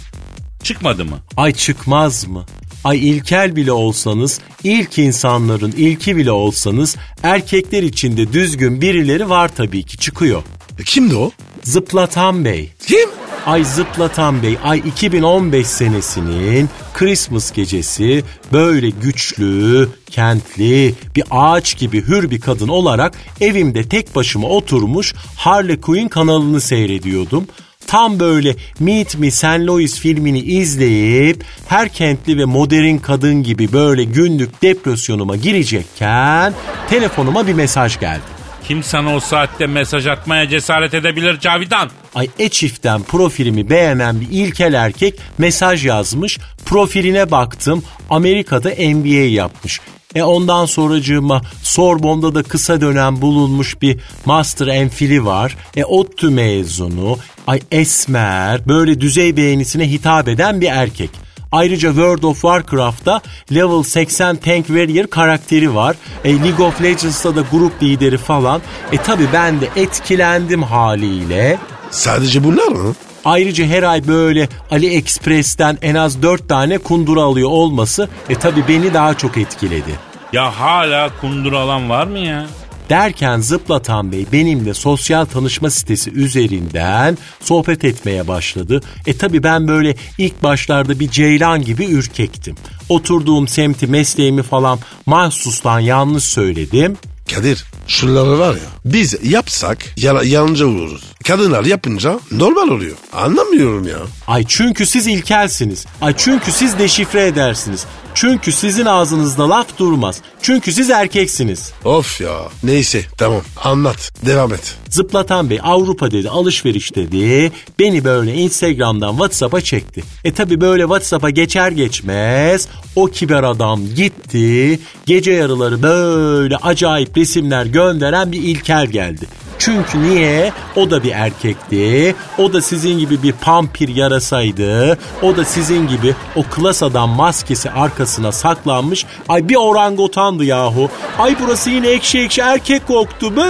Çıkmadı 0.64 1.06
mı? 1.06 1.20
Ay 1.38 1.54
çıkmaz 1.54 2.28
mı? 2.28 2.46
Ay 2.88 3.10
ilkel 3.10 3.56
bile 3.56 3.72
olsanız, 3.72 4.40
ilk 4.64 4.98
insanların 4.98 5.74
ilki 5.78 6.18
bile 6.18 6.32
olsanız 6.32 6.96
erkekler 7.24 7.84
içinde 7.84 8.34
düzgün 8.34 8.82
birileri 8.82 9.30
var 9.30 9.56
tabii 9.56 9.84
ki 9.84 9.98
çıkıyor. 9.98 10.44
E, 10.80 10.84
Kimdi 10.84 11.16
o? 11.16 11.32
Zıplatan 11.64 12.46
Bey. 12.46 12.74
Kim? 12.88 13.10
Ay 13.46 13.64
Zıplatan 13.64 14.44
Bey, 14.44 14.58
ay 14.64 14.82
2015 14.86 15.68
senesinin 15.68 16.70
Christmas 16.94 17.52
gecesi 17.52 18.24
böyle 18.54 18.90
güçlü, 18.90 19.90
kentli, 20.10 20.96
bir 21.16 21.24
ağaç 21.32 21.78
gibi 21.78 22.02
hür 22.08 22.32
bir 22.32 22.42
kadın 22.42 22.68
olarak 22.68 23.14
evimde 23.42 23.84
tek 23.84 24.16
başıma 24.16 24.48
oturmuş 24.48 25.14
Harley 25.36 25.82
Quinn 25.82 26.08
kanalını 26.08 26.62
seyrediyordum. 26.62 27.48
Tam 27.88 28.20
böyle 28.20 28.56
Meet 28.80 29.18
Me 29.20 29.32
St. 29.32 29.44
Louis 29.46 30.00
filmini 30.00 30.40
izleyip 30.40 31.44
her 31.68 31.90
kentli 31.90 32.38
ve 32.38 32.46
modern 32.46 32.98
kadın 32.98 33.44
gibi 33.44 33.74
böyle 33.74 34.04
günlük 34.04 34.62
depresyonuma 34.62 35.36
girecekken 35.36 36.54
telefonuma 36.90 37.48
bir 37.48 37.54
mesaj 37.54 38.00
geldi. 38.00 38.22
Kim 38.68 38.84
sana 38.84 39.16
o 39.16 39.20
saatte 39.20 39.68
mesaj 39.68 40.08
atmaya 40.08 40.50
cesaret 40.50 40.94
edebilir 40.94 41.40
Cavidan? 41.40 41.90
Ay 42.16 42.30
e-çiftten 42.40 43.04
profilimi 43.04 43.70
beğenen 43.70 44.22
bir 44.22 44.28
ilkel 44.32 44.74
erkek 44.74 45.20
mesaj 45.38 45.86
yazmış. 45.86 46.38
Profiline 46.66 47.32
baktım 47.32 47.84
Amerika'da 48.10 48.70
MBA 48.70 49.28
yapmış. 49.30 49.80
E 50.18 50.24
ondan 50.24 50.66
sonracığıma 50.66 51.42
Sorbon'da 51.64 52.36
da 52.36 52.44
kısa 52.44 52.82
dönem 52.82 53.22
bulunmuş 53.22 53.82
bir 53.82 53.98
Master 54.26 54.86
MPhil'i 54.86 55.26
var. 55.26 55.58
E 55.76 55.86
ODTÜ 55.86 56.30
mezunu. 56.30 57.18
Ay 57.48 57.60
esmer 57.72 58.68
böyle 58.68 59.02
düzey 59.02 59.38
beğenisine 59.38 59.92
hitap 59.92 60.28
eden 60.28 60.62
bir 60.62 60.68
erkek. 60.68 61.10
Ayrıca 61.52 61.90
World 61.90 62.24
of 62.24 62.42
Warcraft'ta 62.42 63.22
level 63.54 63.84
80 63.84 64.36
tank 64.36 64.68
warrior 64.68 65.08
karakteri 65.08 65.76
var. 65.76 65.96
E, 66.24 66.36
League 66.44 66.66
of 66.66 66.82
Legends'ta 66.82 67.36
da 67.36 67.44
grup 67.52 67.84
lideri 67.84 68.18
falan. 68.18 68.62
E 68.92 68.98
tabi 68.98 69.24
ben 69.34 69.62
de 69.62 69.70
etkilendim 69.76 70.64
haliyle. 70.64 71.58
Sadece 71.92 72.44
bunlar 72.44 72.68
mı? 72.68 72.96
Ayrıca 73.26 73.66
her 73.66 73.84
ay 73.84 74.08
böyle 74.08 74.50
AliExpress'ten 74.72 75.78
en 75.82 75.96
az 75.96 76.22
4 76.22 76.50
tane 76.50 76.78
kundura 76.78 77.22
alıyor 77.22 77.50
olması 77.50 78.10
e 78.30 78.36
tabi 78.36 78.68
beni 78.68 78.94
daha 78.94 79.14
çok 79.14 79.38
etkiledi. 79.38 80.07
Ya 80.34 80.60
hala 80.60 81.10
kundura 81.22 81.60
alan 81.60 81.90
var 81.90 82.08
mı 82.08 82.20
ya? 82.20 82.48
Derken 82.90 83.40
Zıplatan 83.40 84.12
Bey 84.12 84.26
benimle 84.32 84.74
sosyal 84.74 85.26
tanışma 85.26 85.70
sitesi 85.70 86.12
üzerinden 86.12 87.18
sohbet 87.42 87.84
etmeye 87.84 88.28
başladı. 88.28 88.82
E 89.08 89.18
tabi 89.18 89.44
ben 89.44 89.68
böyle 89.68 89.96
ilk 90.18 90.44
başlarda 90.44 91.00
bir 91.00 91.10
ceylan 91.10 91.62
gibi 91.62 91.86
ürkektim. 91.86 92.56
Oturduğum 92.90 93.48
semti 93.48 93.88
mesleğimi 93.88 94.44
falan 94.44 94.80
mahsustan 95.06 95.80
yanlış 95.80 96.24
söyledim. 96.24 96.98
Kadir 97.36 97.66
şunları 97.88 98.40
var 98.40 98.54
ya 98.54 98.62
biz 98.86 99.16
yapsak 99.24 99.78
yala, 99.98 100.24
yalancı 100.24 100.68
oluruz. 100.68 101.02
Kadınlar 101.28 101.66
yapınca 101.66 102.20
normal 102.32 102.68
oluyor. 102.68 102.98
Anlamıyorum 103.14 103.88
ya. 103.88 103.98
Ay 104.28 104.46
çünkü 104.48 104.86
siz 104.86 105.08
ilkelsiniz. 105.08 105.86
Ay 106.02 106.14
çünkü 106.18 106.52
siz 106.52 106.80
deşifre 106.80 107.28
edersiniz. 107.28 107.86
Çünkü 108.14 108.52
sizin 108.52 108.86
ağzınızda 108.86 109.50
laf 109.50 109.78
durmaz. 109.78 110.22
Çünkü 110.42 110.74
siz 110.74 110.90
erkeksiniz. 110.90 111.72
Of 111.86 112.22
ya. 112.22 112.36
Neyse 112.64 113.02
tamam 113.18 113.42
anlat. 113.64 114.12
Devam 114.26 114.54
et. 114.54 114.76
Zıplatan 114.90 115.50
Bey 115.50 115.60
Avrupa 115.64 116.12
dedi 116.12 116.30
alışveriş 116.30 116.96
dedi. 116.96 117.52
Beni 117.80 118.04
böyle 118.04 118.34
Instagram'dan 118.34 119.12
WhatsApp'a 119.12 119.62
çekti. 119.62 120.04
E 120.24 120.34
tabi 120.34 120.62
böyle 120.62 120.84
WhatsApp'a 120.84 121.30
geçer 121.30 121.72
geçmez 121.72 122.68
o 122.96 123.06
kibar 123.06 123.44
adam 123.44 123.82
gitti. 123.96 124.80
Gece 125.06 125.32
yarıları 125.32 125.84
böyle 125.84 126.58
acayip 126.58 127.18
resimler 127.18 127.66
gönderen 127.66 128.32
bir 128.32 128.44
İlker 128.44 128.84
geldi. 128.84 129.26
Çünkü 129.60 130.02
niye? 130.02 130.52
O 130.76 130.92
da 130.92 131.04
bir 131.04 131.12
erkekti. 131.18 132.16
O 132.38 132.54
da 132.54 132.62
sizin 132.62 133.00
gibi 133.00 133.24
bir 133.24 133.32
pampir 133.32 133.90
yarasaydı. 133.90 134.98
O 135.22 135.38
da 135.38 135.46
sizin 135.46 135.88
gibi 135.88 136.16
o 136.36 136.44
klas 136.44 136.84
adam 136.84 137.10
maskesi 137.10 137.72
arkasına 137.72 138.32
saklanmış. 138.32 139.06
Ay 139.30 139.50
bir 139.50 139.56
orangotandı 139.56 140.46
yahu. 140.46 140.90
Ay 141.18 141.36
burası 141.40 141.70
yine 141.70 141.88
ekşi 141.88 142.20
ekşi 142.20 142.42
erkek 142.42 142.88
koktu 142.88 143.36
be. 143.36 143.46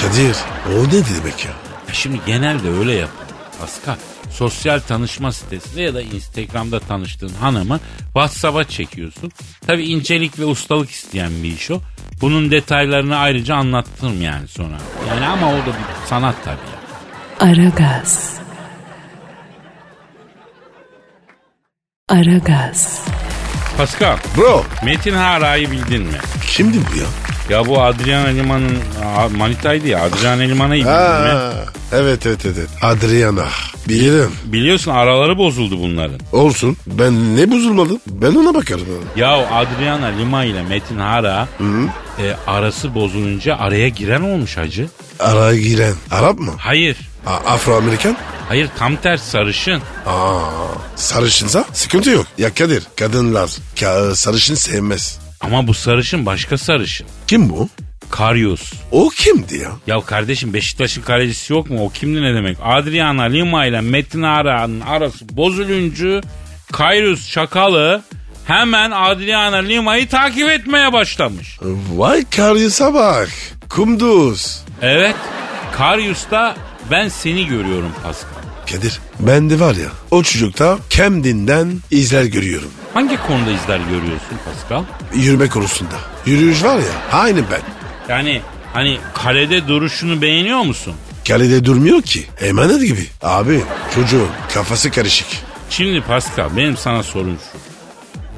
Kadir 0.00 0.36
o 0.68 0.84
ne 0.88 0.92
demek 0.92 1.44
ya? 1.44 1.52
Ya 1.88 1.94
Şimdi 1.94 2.20
genelde 2.26 2.68
öyle 2.68 2.92
yapılır. 2.92 3.26
Pascal 3.60 3.96
sosyal 4.36 4.80
tanışma 4.80 5.32
sitesinde 5.32 5.82
ya 5.82 5.94
da 5.94 6.02
Instagram'da 6.02 6.80
tanıştığın 6.80 7.34
hanımı 7.40 7.80
WhatsApp'a 8.04 8.64
çekiyorsun. 8.64 9.32
Tabi 9.66 9.84
incelik 9.84 10.38
ve 10.38 10.44
ustalık 10.44 10.90
isteyen 10.90 11.42
bir 11.42 11.52
iş 11.52 11.70
o. 11.70 11.80
Bunun 12.20 12.50
detaylarını 12.50 13.16
ayrıca 13.16 13.54
anlattım 13.54 14.22
yani 14.22 14.48
sonra. 14.48 14.78
Yani 15.08 15.26
ama 15.26 15.48
o 15.48 15.56
da 15.56 15.66
bir 15.66 15.95
sanat 16.08 16.34
tabii. 16.44 17.50
Aragaz. 17.50 18.36
Aragaz. 22.08 23.00
Pascal, 23.76 24.16
Bro 24.36 24.64
Metin 24.84 25.14
Hara'yı 25.14 25.70
bildin 25.70 26.02
mi? 26.02 26.18
kimdi 26.46 26.78
bu 26.92 26.98
ya? 26.98 27.06
Ya 27.58 27.66
bu 27.66 27.82
Adriana 27.82 28.26
Liman'ın 28.28 28.78
a, 29.04 29.28
manitaydı 29.36 29.88
ya. 29.88 30.02
Adriana 30.02 30.42
Liman'ı 30.42 30.72
bildin 30.74 30.86
mi? 30.86 30.90
Ha, 30.92 31.52
evet 31.92 32.26
evet 32.26 32.46
evet. 32.46 32.68
Adriana. 32.82 33.44
Bilirim. 33.88 34.32
Biliyorsun 34.44 34.90
araları 34.90 35.38
bozuldu 35.38 35.78
bunların. 35.82 36.20
Olsun. 36.32 36.76
Ben 36.86 37.36
ne 37.36 37.50
bozulmadım? 37.50 37.98
Ben 38.06 38.34
ona 38.34 38.54
bakarım. 38.54 38.86
Ya 39.16 39.30
Adriana 39.48 40.06
Lima 40.06 40.44
ile 40.44 40.62
Metin 40.62 40.98
Hara 40.98 41.48
e, 42.18 42.36
arası 42.46 42.94
bozulunca 42.94 43.56
araya 43.56 43.88
giren 43.88 44.20
olmuş 44.20 44.56
hacı. 44.56 44.88
Araya 45.20 45.58
giren. 45.60 45.94
Arap 46.10 46.38
mı? 46.38 46.52
Hayır. 46.58 46.96
A- 47.26 47.30
Afro-Amerikan? 47.54 48.16
Hayır 48.48 48.68
tam 48.78 48.96
ters 48.96 49.22
sarışın. 49.22 49.82
Aa, 50.06 50.40
sarışınsa 50.96 51.64
sıkıntı 51.72 52.10
yok. 52.10 52.26
Ya 52.38 52.54
Kadir 52.54 52.82
kadınlar 52.96 53.48
ka- 53.76 54.14
sarışın 54.16 54.54
sevmez. 54.54 55.18
Ama 55.40 55.66
bu 55.66 55.74
sarışın 55.74 56.26
başka 56.26 56.58
sarışın. 56.58 57.06
Kim 57.26 57.50
bu? 57.50 57.68
Karyos. 58.10 58.72
O 58.90 59.08
kimdi 59.08 59.56
ya? 59.56 59.70
Ya 59.86 60.00
kardeşim 60.00 60.54
Beşiktaş'ın 60.54 61.02
kalecisi 61.02 61.52
yok 61.52 61.70
mu? 61.70 61.84
O 61.84 61.90
kimdi 61.90 62.22
ne 62.22 62.34
demek? 62.34 62.56
Adriana 62.64 63.22
Lima 63.22 63.66
ile 63.66 63.80
Metin 63.80 64.22
Hara'nın 64.22 64.80
arası 64.80 65.36
bozulunca 65.36 66.20
Karyos 66.72 67.30
çakalı 67.30 68.02
hemen 68.46 68.90
Adriana 68.90 69.56
Lima'yı 69.56 70.08
takip 70.08 70.48
etmeye 70.50 70.92
başlamış. 70.92 71.58
Vay 71.96 72.24
karyusa 72.36 72.94
bak. 72.94 73.28
Kumduz. 73.68 74.60
Evet. 74.82 75.16
Karyos'ta 75.72 76.56
ben 76.90 77.08
seni 77.08 77.46
görüyorum 77.46 77.92
Pascal. 78.04 78.30
Kadir 78.72 79.00
ben 79.20 79.50
de 79.50 79.60
var 79.60 79.74
ya 79.74 79.88
o 80.10 80.22
çocukta 80.22 80.78
kendinden 80.90 81.72
izler 81.90 82.24
görüyorum. 82.24 82.70
Hangi 82.94 83.16
konuda 83.26 83.50
izler 83.50 83.78
görüyorsun 83.78 84.38
Pascal? 84.44 84.84
Yürüme 85.14 85.48
konusunda. 85.48 85.94
Yürüyüş 86.26 86.62
var 86.64 86.76
ya 86.76 87.18
aynı 87.18 87.38
ben. 87.50 87.60
Yani 88.08 88.40
hani 88.72 88.98
kalede 89.14 89.68
duruşunu 89.68 90.22
beğeniyor 90.22 90.60
musun? 90.62 90.94
Kalede 91.28 91.64
durmuyor 91.64 92.02
ki. 92.02 92.24
Emanet 92.40 92.80
gibi. 92.80 93.06
Abi 93.22 93.60
çocuğun 93.94 94.28
kafası 94.54 94.90
karışık. 94.90 95.26
Şimdi 95.70 96.00
Pascal 96.00 96.56
benim 96.56 96.76
sana 96.76 97.02
sorum 97.02 97.38
şu. 97.52 97.65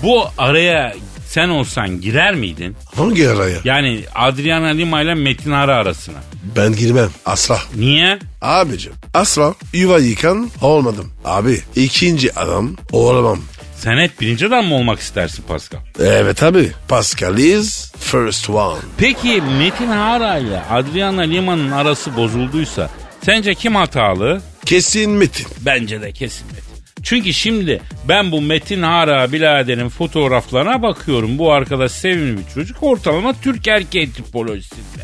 Bu 0.03 0.25
araya 0.39 0.95
sen 1.27 1.49
olsan 1.49 2.01
girer 2.01 2.35
miydin? 2.35 2.77
Hangi 2.97 3.29
araya? 3.29 3.59
Yani 3.65 4.01
Adriana 4.15 4.67
Lima 4.67 5.03
ile 5.03 5.15
Metin 5.15 5.51
Ara 5.51 5.77
arasına. 5.77 6.19
Ben 6.57 6.73
girmem 6.77 7.11
asla. 7.27 7.59
Niye? 7.77 8.19
Abicim 8.43 8.93
asla 9.15 9.55
yuva 9.73 9.99
yıkan 9.99 10.51
olmadım. 10.63 11.13
Abi 11.25 11.61
ikinci 11.77 12.35
adam 12.39 12.77
olamam. 12.93 13.39
Sen 13.77 13.99
hep 13.99 14.21
birinci 14.21 14.47
adam 14.47 14.67
mı 14.67 14.75
olmak 14.75 14.99
istersin 15.01 15.45
Pascal? 15.49 15.79
Evet 16.01 16.43
abi. 16.43 16.73
Pascal 16.89 17.39
is 17.39 17.93
first 18.01 18.51
one. 18.51 18.79
Peki 18.99 19.43
Metin 19.59 19.87
Hara 19.89 20.39
ile 20.39 20.63
Adriana 20.71 21.21
Lima'nın 21.23 21.71
arası 21.71 22.17
bozulduysa 22.17 22.91
sence 23.25 23.55
kim 23.55 23.75
hatalı? 23.75 24.43
Kesin 24.67 25.11
Metin. 25.11 25.47
Bence 25.61 26.03
de 26.03 26.13
kesin 26.13 26.47
Metin. 26.47 26.68
Çünkü 27.03 27.33
şimdi 27.33 27.81
ben 28.09 28.33
bu 28.33 28.41
Metin 28.41 28.83
Hara 28.83 29.33
biraderin 29.33 29.89
fotoğraflarına 29.89 30.83
bakıyorum. 30.83 31.39
Bu 31.39 31.53
arkadaş 31.53 31.93
sevimli 31.93 32.39
bir 32.39 32.55
çocuk. 32.55 32.83
Ortalama 32.83 33.33
Türk 33.43 33.69
erkeği 33.69 34.13
tipolojisinde. 34.13 35.03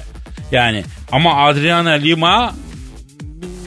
Yani 0.52 0.84
ama 1.12 1.46
Adriana 1.46 1.90
Lima 1.90 2.54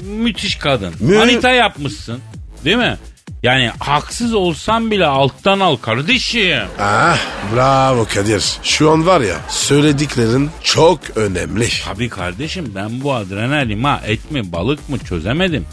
müthiş 0.04 0.56
kadın. 0.56 0.94
Mü- 1.00 1.18
Manita 1.18 1.50
yapmışsın. 1.52 2.20
Değil 2.66 2.78
mi? 2.78 2.98
Yani 3.44 3.72
haksız 3.80 4.34
olsam 4.34 4.92
bile 4.92 5.06
alttan 5.06 5.60
al 5.60 5.76
kardeşim. 5.76 6.60
Ah 6.80 7.18
bravo 7.56 8.06
Kadir. 8.06 8.44
Şu 8.63 8.92
an 8.92 9.06
var 9.08 9.22
ya 9.22 9.36
söylediklerin 9.50 10.50
çok 10.63 11.00
önemli. 11.16 11.70
Tabii 11.86 12.10
kardeşim 12.10 12.72
ben 12.76 13.02
bu 13.04 13.13
Adriana 13.13 13.56
Lima 13.56 14.02
et 14.08 14.32
mi 14.32 14.52
balık 14.52 14.90
mı 14.90 15.00
çözemedim. 15.00 15.66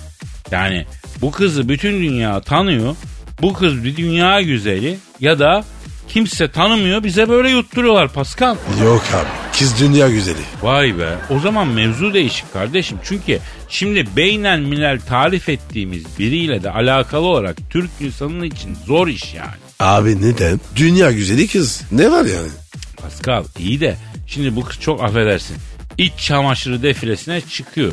Yani 0.51 0.87
bu 1.22 1.31
kızı 1.31 1.68
bütün 1.68 1.92
dünya 2.03 2.40
tanıyor. 2.40 2.96
Bu 3.42 3.53
kız 3.53 3.85
bir 3.85 3.96
dünya 3.96 4.42
güzeli 4.42 4.96
ya 5.20 5.38
da 5.38 5.64
kimse 6.09 6.50
tanımıyor 6.50 7.05
bize 7.05 7.29
böyle 7.29 7.50
yutturuyorlar 7.50 8.12
Pascal. 8.12 8.57
Yok 8.85 9.03
abi 9.14 9.59
kız 9.59 9.81
dünya 9.81 10.09
güzeli. 10.09 10.38
Vay 10.62 10.98
be 10.98 11.18
o 11.31 11.38
zaman 11.38 11.68
mevzu 11.68 12.14
değişik 12.14 12.53
kardeşim. 12.53 12.98
Çünkü 13.05 13.38
şimdi 13.68 14.16
beynen 14.16 14.61
milel 14.61 15.00
tarif 15.00 15.48
ettiğimiz 15.48 16.05
biriyle 16.18 16.62
de 16.62 16.70
alakalı 16.70 17.27
olarak 17.27 17.57
Türk 17.70 17.90
insanının 18.00 18.44
için 18.44 18.77
zor 18.87 19.09
iş 19.09 19.35
yani. 19.35 19.64
Abi 19.81 20.22
neden? 20.22 20.61
Dünya 20.77 21.12
güzeli 21.12 21.48
kız. 21.48 21.83
Ne 21.92 22.11
var 22.12 22.24
yani? 22.24 22.48
Pascal 22.96 23.44
iyi 23.59 23.81
de 23.81 23.96
şimdi 24.27 24.57
bu 24.57 24.64
kız 24.64 24.81
çok 24.81 25.05
affedersin. 25.05 25.57
İç 25.98 26.12
çamaşırı 26.18 26.83
defilesine 26.83 27.40
çıkıyor. 27.40 27.92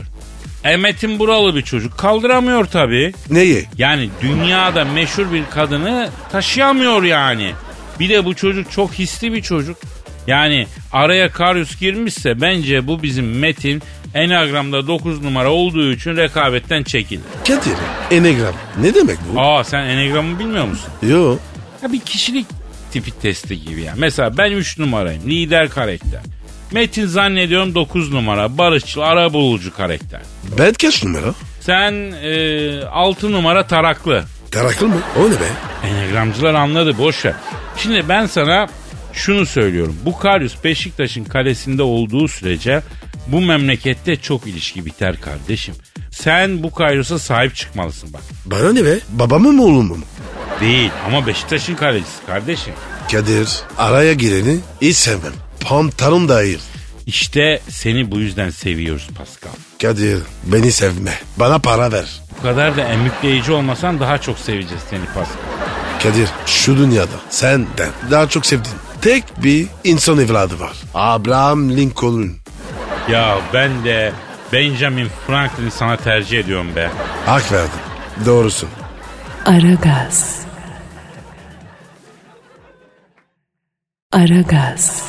Emetin 0.63 1.19
buralı 1.19 1.55
bir 1.55 1.61
çocuk 1.61 1.97
kaldıramıyor 1.97 2.65
tabii. 2.65 3.13
Neyi? 3.29 3.65
Yani 3.77 4.09
dünyada 4.21 4.85
meşhur 4.85 5.33
bir 5.33 5.45
kadını 5.45 6.09
taşıyamıyor 6.31 7.03
yani. 7.03 7.51
Bir 7.99 8.09
de 8.09 8.25
bu 8.25 8.35
çocuk 8.35 8.71
çok 8.71 8.93
hisli 8.93 9.33
bir 9.33 9.41
çocuk. 9.41 9.77
Yani 10.27 10.67
araya 10.91 11.31
Karius 11.31 11.79
girmişse 11.79 12.41
bence 12.41 12.87
bu 12.87 13.03
bizim 13.03 13.39
Metin 13.39 13.81
Enagram'da 14.13 14.87
9 14.87 15.21
numara 15.21 15.49
olduğu 15.51 15.91
için 15.91 16.17
rekabetten 16.17 16.83
çekilir. 16.83 17.23
Kadir, 17.47 17.73
enegram 18.11 18.53
ne 18.81 18.95
demek 18.95 19.17
bu? 19.33 19.41
Aa 19.41 19.63
sen 19.63 19.83
Enagram'ı 19.83 20.39
bilmiyor 20.39 20.65
musun? 20.65 20.89
Yo. 21.09 21.37
Ya 21.83 21.91
bir 21.91 21.99
kişilik 21.99 22.45
tipi 22.91 23.11
testi 23.19 23.61
gibi 23.61 23.81
ya. 23.81 23.93
Mesela 23.97 24.37
ben 24.37 24.51
3 24.51 24.77
numarayım. 24.79 25.23
Lider 25.29 25.69
karakter. 25.69 26.21
Metin 26.71 27.05
zannediyorum 27.05 27.75
9 27.75 28.11
numara. 28.13 28.57
Barışçıl, 28.57 29.01
ara 29.01 29.33
bulucu 29.33 29.73
karakter. 29.75 30.21
Ben 30.57 30.73
kaç 30.73 31.03
numara? 31.03 31.33
Sen 31.61 31.91
e, 32.23 32.83
6 32.85 33.31
numara 33.31 33.67
taraklı. 33.67 34.23
Taraklı 34.51 34.87
mı? 34.87 34.95
O 35.19 35.25
ne 35.27 35.31
be? 35.31 35.47
Enegramcılar 35.87 36.53
anladı 36.53 36.97
boş 36.97 37.25
ver. 37.25 37.33
Şimdi 37.77 38.09
ben 38.09 38.25
sana 38.25 38.67
şunu 39.13 39.45
söylüyorum. 39.45 39.95
Bu 40.05 40.17
Karyus 40.19 40.63
Beşiktaş'ın 40.63 41.23
kalesinde 41.23 41.83
olduğu 41.83 42.27
sürece 42.27 42.81
bu 43.27 43.41
memlekette 43.41 44.15
çok 44.15 44.47
ilişki 44.47 44.85
biter 44.85 45.21
kardeşim. 45.21 45.75
Sen 46.11 46.63
bu 46.63 46.71
Karyus'a 46.73 47.19
sahip 47.19 47.55
çıkmalısın 47.55 48.13
bak. 48.13 48.21
Bana 48.45 48.73
ne 48.73 48.85
be? 48.85 48.99
Babamı 49.09 49.51
mı 49.51 49.63
oğlum 49.63 49.85
mu? 49.87 49.97
Değil 50.61 50.91
ama 51.07 51.27
Beşiktaş'ın 51.27 51.75
kalecisi 51.75 52.25
kardeşim. 52.27 52.73
Kadir, 53.11 53.49
araya 53.77 54.13
gireni 54.13 54.59
hiç 54.81 54.95
sevmem. 54.97 55.33
Pantarım 55.65 56.29
dahil. 56.29 56.59
İşte 57.05 57.61
seni 57.69 58.11
bu 58.11 58.19
yüzden 58.19 58.49
seviyoruz 58.49 59.07
Pascal. 59.17 59.51
Kadir, 59.81 60.19
beni 60.43 60.71
sevme. 60.71 61.13
Bana 61.37 61.59
para 61.59 61.91
ver. 61.91 62.21
Bu 62.37 62.41
kadar 62.43 62.77
da 62.77 62.81
emükleyici 62.83 63.51
olmasan 63.51 63.99
daha 63.99 64.17
çok 64.17 64.39
seveceğiz 64.39 64.83
seni 64.89 65.05
Pascal. 65.05 65.41
Kadir, 66.03 66.29
şu 66.45 66.77
dünyada 66.77 67.15
senden 67.29 67.89
daha 68.11 68.29
çok 68.29 68.45
sevdiğim 68.45 68.77
tek 69.01 69.43
bir 69.43 69.67
insan 69.83 70.17
evladı 70.19 70.59
var. 70.59 70.73
Abraham 70.93 71.69
Lincoln. 71.69 72.29
Ya 73.09 73.37
ben 73.53 73.83
de 73.83 74.11
Benjamin 74.53 75.07
Franklin'i 75.27 75.71
sana 75.71 75.97
tercih 75.97 76.39
ediyorum 76.39 76.75
be. 76.75 76.89
Hak 77.25 77.51
verdin. 77.51 77.79
Doğrusun. 78.25 78.69
Aragaz. 79.45 80.39
Aragaz. 84.11 85.03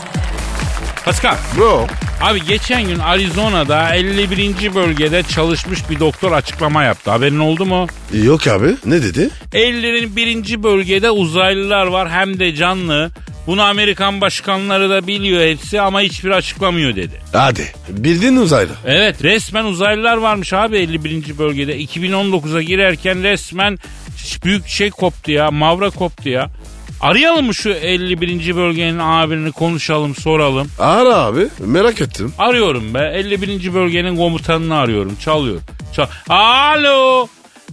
Pascal, 1.05 1.37
Bro. 1.57 1.87
abi 2.21 2.45
geçen 2.45 2.83
gün 2.83 2.99
Arizona'da 2.99 3.95
51. 3.95 4.75
bölgede 4.75 5.23
çalışmış 5.23 5.91
bir 5.91 6.01
doktor 6.01 6.33
açıklama 6.33 6.85
yaptı. 6.85 7.11
Haberin 7.11 7.39
oldu 7.39 7.67
mu? 7.67 7.87
Yok 8.13 8.47
abi. 8.47 8.77
Ne 8.85 9.03
dedi? 9.03 9.31
51. 9.53 10.63
bölgede 10.63 11.11
uzaylılar 11.11 11.87
var 11.87 12.11
hem 12.11 12.39
de 12.41 12.55
canlı. 12.55 13.11
Bunu 13.47 13.63
Amerikan 13.63 14.21
başkanları 14.21 14.91
da 14.91 15.07
biliyor 15.07 15.43
hepsi 15.47 15.81
ama 15.81 16.01
hiçbir 16.01 16.31
açıklamıyor 16.31 16.97
dedi. 16.97 17.21
Hadi. 17.33 17.73
Bildin 17.89 18.37
uzaylı. 18.37 18.73
Evet 18.87 19.23
resmen 19.25 19.65
uzaylılar 19.65 20.17
varmış 20.17 20.53
abi 20.53 20.77
51. 20.79 21.39
bölgede. 21.39 21.81
2019'a 21.81 22.63
girerken 22.63 23.23
resmen 23.23 23.79
büyük 24.45 24.67
şey 24.67 24.91
koptu 24.91 25.31
ya. 25.33 25.51
Mavra 25.51 25.91
koptu 25.91 26.29
ya. 26.29 26.51
Arayalım 27.03 27.47
mı 27.47 27.55
şu 27.55 27.71
51. 27.71 28.57
bölgenin 28.57 28.99
abirini 28.99 29.53
konuşalım 29.53 30.15
soralım. 30.15 30.69
Ara 30.79 31.17
abi. 31.17 31.49
Merak 31.59 32.01
ettim. 32.01 32.35
Arıyorum 32.39 32.95
be 32.95 33.13
51. 33.15 33.75
bölgenin 33.75 34.17
komutanını 34.17 34.79
arıyorum. 34.79 35.17
Çalıyor. 35.25 35.61
Çal 35.97 36.07
Alo. 36.29 37.27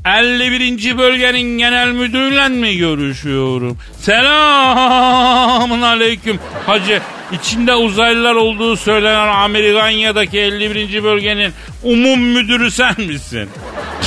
51. 0.06 0.98
bölgenin 0.98 1.58
genel 1.58 1.88
müdürüyle 1.92 2.48
mi 2.48 2.78
görüşüyorum? 2.78 3.78
Selamun 4.02 5.82
aleyküm. 5.82 6.40
Hacı 6.66 7.02
içinde 7.32 7.76
uzaylılar 7.76 8.36
olduğu 8.36 8.76
söylenen 8.78 9.28
Amerikanya'daki 9.28 10.40
51. 10.40 11.04
bölgenin 11.04 11.54
umum 11.84 12.20
müdürü 12.22 12.72
sen 12.72 12.96
misin? 12.98 13.50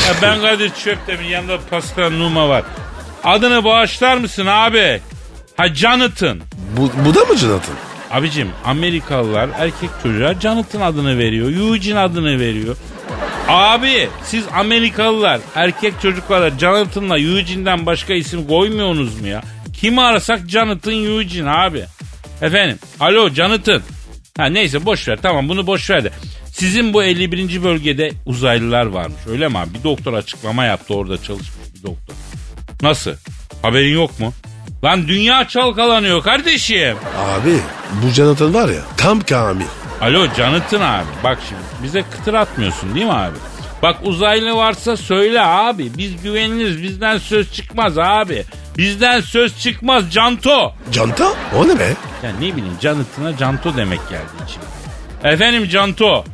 Ya 0.09 0.15
ben 0.23 0.41
Kadir 0.41 0.71
Çöptemir 0.85 1.25
yanında 1.25 1.59
Pascal 1.71 2.11
Numa 2.11 2.49
var. 2.49 2.63
Adını 3.25 3.65
bağışlar 3.65 4.17
mısın 4.17 4.47
abi? 4.47 5.01
Ha 5.63 5.75
Jonathan. 5.75 6.41
Bu, 6.77 6.91
bu 7.07 7.15
da 7.15 7.25
mı 7.25 7.37
Jonathan? 7.37 7.75
Abicim 8.11 8.49
Amerikalılar 8.65 9.51
erkek 9.59 9.91
çocuğa 10.03 10.35
Jonathan 10.41 10.81
adını 10.81 11.19
veriyor. 11.19 11.53
Eugene 11.53 11.99
adını 11.99 12.41
veriyor. 12.41 12.77
Abi 13.49 14.09
siz 14.25 14.45
Amerikalılar 14.55 15.41
erkek 15.55 15.95
çocuklara 16.03 16.51
Jonathan'la 16.51 17.19
Eugene'den 17.19 17.87
başka 17.87 18.15
isim 18.15 18.47
koymuyorsunuz 18.47 19.21
mu 19.21 19.27
ya? 19.27 19.43
Kimi 19.81 20.03
arasak 20.03 20.41
Jonathan 20.49 20.95
Eugene 20.95 21.51
abi. 21.51 21.85
Efendim 22.43 22.79
alo 23.01 23.31
Jonathan. 23.31 23.83
Ha 24.37 24.47
neyse 24.47 24.85
boş 24.85 25.09
ver 25.09 25.19
tamam 25.23 25.49
bunu 25.49 25.67
boş 25.67 25.91
ver 25.91 26.05
de. 26.05 26.11
Sizin 26.53 26.93
bu 26.93 27.03
51. 27.03 27.63
bölgede 27.65 28.11
uzaylılar 28.27 28.87
varmış 28.87 29.21
öyle 29.29 29.49
mi 29.49 29.59
abi? 29.59 29.75
Bir 29.75 29.85
doktor 29.85 30.13
açıklama 30.13 30.65
yaptı 30.65 30.95
orada 30.95 31.23
çalışmış 31.23 31.75
bir 31.77 31.83
doktor. 31.83 32.15
Nasıl? 32.83 33.13
Haberin 33.63 33.95
yok 33.95 34.21
mu? 34.21 34.33
Lan 34.85 35.09
dünya 35.09 35.49
çalkalanıyor 35.49 36.23
kardeşim. 36.23 36.97
Abi 37.19 37.57
bu 38.03 38.09
Jonathan 38.09 38.55
var 38.55 38.69
ya 38.69 38.81
tam 38.97 39.21
kamil. 39.21 39.65
Alo 40.01 40.27
Canıtın 40.37 40.81
abi 40.81 41.07
bak 41.25 41.39
şimdi 41.49 41.61
bize 41.83 42.03
kıtır 42.11 42.35
atmıyorsun 42.35 42.95
değil 42.95 43.07
mi 43.07 43.13
abi? 43.13 43.37
Bak 43.83 43.97
uzaylı 44.03 44.57
varsa 44.57 44.97
söyle 44.97 45.41
abi 45.43 45.91
biz 45.99 46.23
güveniriz 46.23 46.83
bizden 46.83 47.19
söz 47.19 47.53
çıkmaz 47.53 47.99
abi. 47.99 48.45
Bizden 48.79 49.21
söz 49.21 49.59
çıkmaz 49.59 50.13
Canto. 50.13 50.75
Canta? 50.93 51.33
O 51.57 51.69
ne 51.69 51.79
be? 51.79 51.89
Ya 52.23 52.31
ne 52.41 52.41
bileyim 52.57 52.77
Canıtına 52.81 53.37
Canto 53.37 53.77
demek 53.77 54.01
geldi 54.11 54.45
içime. 54.49 55.33
Efendim 55.35 55.69
Canto. 55.69 56.25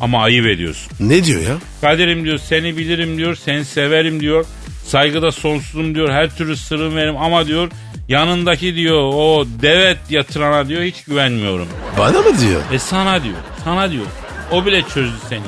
Ama 0.00 0.22
ayıp 0.22 0.46
ediyorsun. 0.46 0.92
Ne 1.00 1.24
diyor 1.24 1.40
ya? 1.40 1.54
Kaderim 1.80 2.24
diyor 2.24 2.38
seni 2.38 2.76
bilirim 2.76 3.16
diyor 3.18 3.34
seni 3.34 3.64
severim 3.64 4.20
diyor. 4.20 4.44
Saygıda 4.86 5.32
sonsuzum 5.32 5.94
diyor 5.94 6.10
her 6.10 6.36
türlü 6.36 6.56
sırrım 6.56 6.96
verim 6.96 7.16
ama 7.16 7.46
diyor 7.46 7.70
yanındaki 8.08 8.74
diyor 8.74 9.00
o 9.14 9.44
devet 9.62 9.98
yatırana 10.10 10.68
diyor 10.68 10.82
hiç 10.82 11.04
güvenmiyorum. 11.04 11.68
Bana 11.98 12.18
mı 12.20 12.40
diyor? 12.40 12.60
E 12.72 12.78
sana 12.78 13.22
diyor. 13.22 13.36
Sana 13.64 13.90
diyor. 13.90 14.06
O 14.50 14.66
bile 14.66 14.82
çözdü 14.82 15.16
seni. 15.28 15.40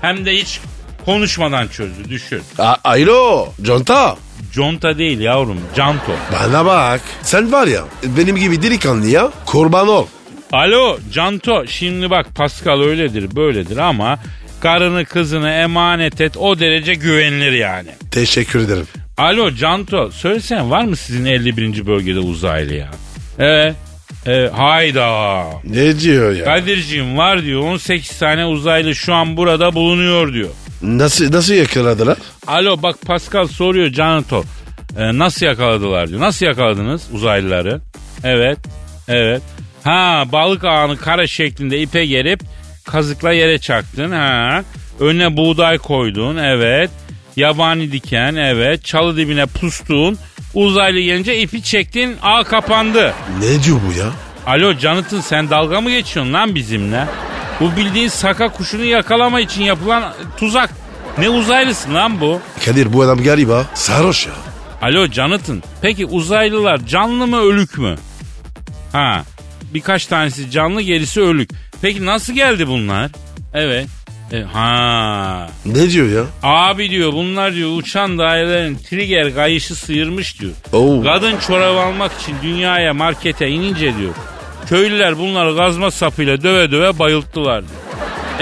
Hem 0.00 0.26
de 0.26 0.32
hiç 0.36 0.60
konuşmadan 1.04 1.68
çözdü 1.68 2.08
düşün. 2.08 2.42
A- 2.58 2.76
Alo 2.84 3.48
Canta. 3.62 4.16
Conta 4.52 4.98
değil 4.98 5.20
yavrum. 5.20 5.60
Canto. 5.76 6.12
Bana 6.32 6.64
bak. 6.64 7.00
Sen 7.22 7.52
var 7.52 7.66
ya 7.66 7.84
benim 8.04 8.36
gibi 8.36 8.62
delikanlı 8.62 9.06
ya 9.06 9.30
kurban 9.46 9.88
ol. 9.88 10.06
Alo 10.52 10.98
Canto. 11.12 11.66
Şimdi 11.66 12.10
bak 12.10 12.26
Pascal 12.34 12.80
öyledir 12.80 13.36
böyledir 13.36 13.76
ama 13.76 14.18
karını 14.60 15.04
kızını 15.04 15.50
emanet 15.50 16.20
et 16.20 16.36
o 16.36 16.58
derece 16.58 16.94
güvenilir 16.94 17.52
yani. 17.52 17.88
Teşekkür 18.10 18.58
ederim. 18.60 18.86
Alo 19.18 19.50
Canto 19.54 20.10
söylesene 20.10 20.70
var 20.70 20.84
mı 20.84 20.96
sizin 20.96 21.24
51. 21.24 21.86
bölgede 21.86 22.18
uzaylı 22.18 22.74
ya? 22.74 22.90
Evet. 23.38 23.74
Evet, 24.26 24.52
hayda. 24.52 25.44
Ne 25.64 26.00
diyor 26.00 26.32
ya? 26.36 26.44
Kadir'ciğim 26.44 27.18
var 27.18 27.42
diyor 27.42 27.60
18 27.62 28.18
tane 28.18 28.46
uzaylı 28.46 28.94
şu 28.94 29.14
an 29.14 29.36
burada 29.36 29.74
bulunuyor 29.74 30.32
diyor. 30.32 30.48
Nasıl 30.82 31.32
nasıl 31.32 31.54
yakaladılar? 31.54 32.18
Alo 32.46 32.82
bak 32.82 32.96
Pascal 33.06 33.46
soruyor 33.46 33.90
Canato. 33.90 34.44
Ee, 34.98 35.18
nasıl 35.18 35.46
yakaladılar 35.46 36.08
diyor. 36.08 36.20
Nasıl 36.20 36.46
yakaladınız 36.46 37.02
uzaylıları? 37.12 37.80
Evet. 38.24 38.58
Evet. 39.08 39.42
Ha 39.84 40.24
balık 40.32 40.64
ağını 40.64 40.96
kare 40.96 41.26
şeklinde 41.26 41.80
ipe 41.80 42.06
gerip 42.06 42.40
kazıkla 42.84 43.32
yere 43.32 43.58
çaktın. 43.58 44.10
Ha. 44.10 44.62
Önüne 45.00 45.36
buğday 45.36 45.78
koydun. 45.78 46.36
Evet. 46.36 46.90
Yabani 47.36 47.92
diken. 47.92 48.34
Evet. 48.34 48.84
Çalı 48.84 49.16
dibine 49.16 49.46
pustun. 49.46 50.18
Uzaylı 50.54 51.00
gelince 51.00 51.40
ipi 51.40 51.62
çektin. 51.62 52.16
Ağ 52.22 52.44
kapandı. 52.44 53.14
Ne 53.40 53.62
diyor 53.64 53.80
bu 53.88 53.98
ya? 53.98 54.06
Alo 54.46 54.72
Jonathan 54.78 55.20
sen 55.20 55.50
dalga 55.50 55.80
mı 55.80 55.90
geçiyorsun 55.90 56.32
lan 56.32 56.54
bizimle? 56.54 57.04
Bu 57.60 57.76
bildiğin 57.76 58.08
saka 58.08 58.48
kuşunu 58.48 58.84
yakalama 58.84 59.40
için 59.40 59.62
yapılan 59.62 60.12
tuzak. 60.36 60.70
Ne 61.18 61.28
uzaylısın 61.28 61.94
lan 61.94 62.20
bu? 62.20 62.40
Kadir 62.64 62.92
bu 62.92 63.02
adam 63.02 63.22
galiba 63.22 63.66
sarhoş 63.74 64.26
ya. 64.26 64.32
Alo 64.82 65.06
Jonathan. 65.06 65.62
Peki 65.82 66.06
uzaylılar 66.06 66.86
canlı 66.86 67.26
mı 67.26 67.40
ölük 67.40 67.78
mü? 67.78 67.94
Ha. 68.92 69.22
Birkaç 69.74 70.06
tanesi 70.06 70.50
canlı 70.50 70.82
gerisi 70.82 71.20
ölük. 71.20 71.50
Peki 71.82 72.06
nasıl 72.06 72.32
geldi 72.32 72.66
bunlar? 72.68 73.10
Evet. 73.54 73.86
E, 74.34 74.42
ha. 74.42 75.48
Ne 75.66 75.90
diyor 75.90 76.08
ya? 76.08 76.24
Abi 76.42 76.90
diyor 76.90 77.12
bunlar 77.12 77.54
diyor 77.54 77.70
uçan 77.76 78.18
dairelerin 78.18 78.76
trigger 78.76 79.34
kayışı 79.34 79.74
sıyırmış 79.74 80.40
diyor. 80.40 80.52
Oo. 80.72 81.02
Kadın 81.02 81.34
çorap 81.46 81.76
almak 81.78 82.12
için 82.20 82.34
dünyaya 82.42 82.94
markete 82.94 83.48
inince 83.48 83.98
diyor. 83.98 84.14
Köylüler 84.66 85.18
bunları 85.18 85.54
gazma 85.54 85.90
sapıyla 85.90 86.42
döve 86.42 86.70
döve 86.70 86.98
bayılttılar 86.98 87.62
diyor. 87.62 87.80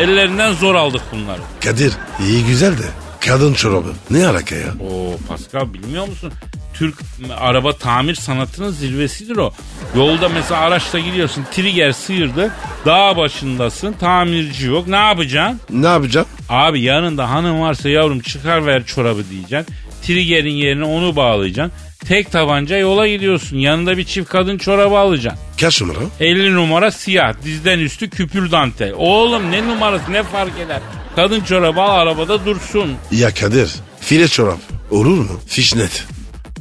Ellerinden 0.08 0.52
zor 0.52 0.74
aldık 0.74 1.02
bunları. 1.12 1.40
Kadir 1.64 1.92
iyi 2.28 2.44
güzel 2.44 2.72
de 2.78 2.86
kadın 3.26 3.54
çorabı 3.54 3.92
ne 4.10 4.26
alaka 4.26 4.54
ya? 4.54 4.68
Oo 4.90 5.16
Pascal 5.28 5.74
bilmiyor 5.74 6.08
musun? 6.08 6.32
Türk 6.74 6.94
araba 7.40 7.72
tamir 7.76 8.14
sanatının 8.14 8.70
zirvesidir 8.70 9.36
o. 9.36 9.52
Yolda 9.96 10.28
mesela 10.28 10.60
araçla 10.60 10.98
gidiyorsun 10.98 11.44
trigger 11.52 11.92
sıyırdı. 11.92 12.52
Dağ 12.86 13.16
başındasın 13.16 13.92
tamirci 13.92 14.66
yok 14.66 14.88
ne 14.88 14.96
yapacaksın? 14.96 15.60
Ne 15.70 15.86
yapacağım? 15.86 16.26
Abi 16.48 16.80
yanında 16.80 17.30
hanım 17.30 17.60
varsa 17.60 17.88
yavrum 17.88 18.20
çıkar 18.20 18.66
ver 18.66 18.84
çorabı 18.86 19.30
diyeceksin. 19.30 19.74
Trigger'in 20.02 20.54
yerine 20.54 20.84
onu 20.84 21.16
bağlayacaksın. 21.16 21.72
Tek 22.08 22.32
tabanca 22.32 22.76
yola 22.76 23.08
gidiyorsun. 23.08 23.56
Yanında 23.56 23.98
bir 23.98 24.04
çift 24.04 24.28
kadın 24.30 24.58
çorabı 24.58 24.98
alacaksın. 24.98 25.40
Kaç 25.60 25.82
numara? 25.82 25.98
50 26.20 26.54
numara 26.54 26.90
siyah. 26.90 27.34
Dizden 27.44 27.78
üstü 27.78 28.10
küpür 28.10 28.50
dantel. 28.50 28.92
Oğlum 28.96 29.50
ne 29.50 29.68
numarası 29.68 30.12
ne 30.12 30.22
fark 30.22 30.58
eder? 30.66 30.80
Kadın 31.16 31.40
çorabı 31.40 31.80
al 31.80 31.98
arabada 31.98 32.44
dursun. 32.46 32.92
Ya 33.10 33.34
Kadir 33.34 33.70
file 34.00 34.28
çorap 34.28 34.58
olur 34.90 35.18
mu? 35.18 35.40
Fişnet. 35.46 36.04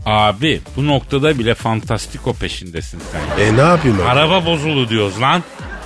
Abi 0.06 0.62
bu 0.76 0.88
noktada 0.88 1.39
bile 1.39 1.56
fantastiko 1.56 2.34
peşindesin 2.34 2.99
sen. 3.12 3.43
E 3.45 3.58
ne 3.58 3.62
yapayım 3.62 3.97
abi? 4.02 4.10
Araba 4.10 4.45
bozuldu 4.45 4.89
diyoruz 4.89 5.22
lan. 5.22 5.43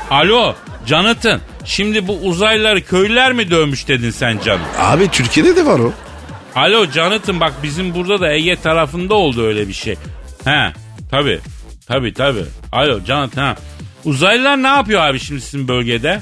Alo 0.09 0.53
Jonathan 0.85 1.39
şimdi 1.65 2.07
bu 2.07 2.13
uzaylıları 2.17 2.81
köylüler 2.85 3.33
mi 3.33 3.51
dövmüş 3.51 3.87
dedin 3.87 4.11
sen 4.11 4.39
canım? 4.45 4.61
Abi 4.79 5.07
Türkiye'de 5.07 5.55
de 5.55 5.65
var 5.65 5.79
o. 5.79 5.93
Alo 6.55 6.85
Jonathan 6.91 7.39
bak 7.39 7.53
bizim 7.63 7.93
burada 7.95 8.19
da 8.19 8.33
Ege 8.33 8.55
tarafında 8.55 9.13
oldu 9.13 9.45
öyle 9.47 9.67
bir 9.67 9.73
şey. 9.73 9.95
He 10.45 10.73
tabi 11.11 11.39
tabi 11.87 12.13
tabi. 12.13 12.39
Alo 12.71 12.99
Jonathan 12.99 13.41
ha. 13.43 13.55
Uzaylılar 14.05 14.63
ne 14.63 14.67
yapıyor 14.67 15.01
abi 15.01 15.19
şimdi 15.19 15.41
sizin 15.41 15.67
bölgede? 15.67 16.21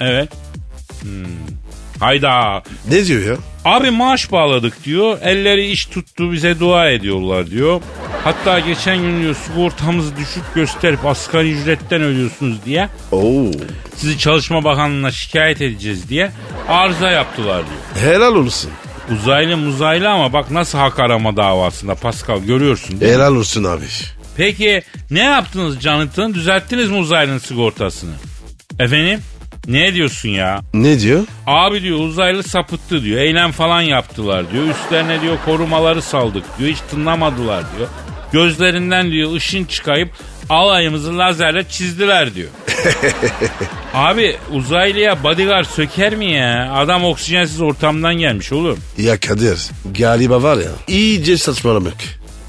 Evet. 0.00 0.28
Hmm. 1.02 1.10
Hayda. 2.00 2.62
Ne 2.90 3.06
diyor 3.06 3.22
ya? 3.26 3.36
Abi 3.64 3.90
maaş 3.90 4.32
bağladık 4.32 4.84
diyor. 4.84 5.18
Elleri 5.22 5.66
iş 5.70 5.86
tuttu 5.86 6.32
bize 6.32 6.60
dua 6.60 6.90
ediyorlar 6.90 7.50
diyor. 7.50 7.80
Hatta 8.24 8.58
geçen 8.60 8.98
gün 8.98 9.22
diyor 9.22 9.34
sigortamızı 9.46 10.16
düşük 10.16 10.42
gösterip 10.54 11.06
asgari 11.06 11.52
ücretten 11.52 12.02
ödüyorsunuz 12.02 12.64
diye 12.64 12.88
Oo. 13.12 13.44
sizi 13.96 14.18
Çalışma 14.18 14.64
Bakanlığı'na 14.64 15.10
şikayet 15.10 15.60
edeceğiz 15.62 16.08
diye 16.08 16.30
arıza 16.68 17.10
yaptılar 17.10 17.62
diyor. 17.66 18.12
Helal 18.14 18.34
olsun. 18.34 18.70
Uzaylı 19.12 19.56
muzaylı 19.56 20.08
ama 20.10 20.32
bak 20.32 20.50
nasıl 20.50 20.78
hak 20.78 21.00
arama 21.00 21.36
davasında 21.36 21.94
Pascal 21.94 22.38
görüyorsun 22.40 23.00
değil 23.00 23.12
mi? 23.12 23.16
Helal 23.18 23.36
olsun 23.36 23.64
abi. 23.64 23.84
Peki 24.36 24.82
ne 25.10 25.20
yaptınız 25.22 25.80
Jonathan? 25.80 26.34
Düzelttiniz 26.34 26.90
mi 26.90 26.96
uzaylının 26.96 27.38
sigortasını? 27.38 28.10
Efendim? 28.80 29.20
Ne 29.68 29.94
diyorsun 29.94 30.28
ya? 30.28 30.60
Ne 30.74 31.00
diyor? 31.00 31.24
Abi 31.46 31.82
diyor 31.82 31.98
uzaylı 31.98 32.42
sapıttı 32.42 33.02
diyor. 33.04 33.20
Eylem 33.20 33.52
falan 33.52 33.80
yaptılar 33.80 34.52
diyor. 34.52 34.64
Üstlerine 34.68 35.20
diyor 35.20 35.36
korumaları 35.44 36.02
saldık 36.02 36.44
diyor. 36.58 36.70
Hiç 36.70 36.78
tınlamadılar 36.90 37.64
diyor. 37.76 37.88
Gözlerinden 38.32 39.10
diyor 39.10 39.32
ışın 39.34 39.64
çıkayıp 39.64 40.10
alayımızı 40.48 41.18
lazerle 41.18 41.64
çizdiler 41.68 42.34
diyor. 42.34 42.48
Abi 43.94 44.36
uzaylıya 44.52 45.22
bodyguard 45.22 45.64
söker 45.66 46.16
mi 46.16 46.32
ya? 46.32 46.72
Adam 46.74 47.04
oksijensiz 47.04 47.60
ortamdan 47.60 48.14
gelmiş 48.14 48.52
oğlum. 48.52 48.78
Ya 48.98 49.20
Kadir 49.20 49.58
galiba 49.98 50.42
var 50.42 50.56
ya 50.56 50.70
iyice 50.88 51.38
saçmalamak. 51.38 51.94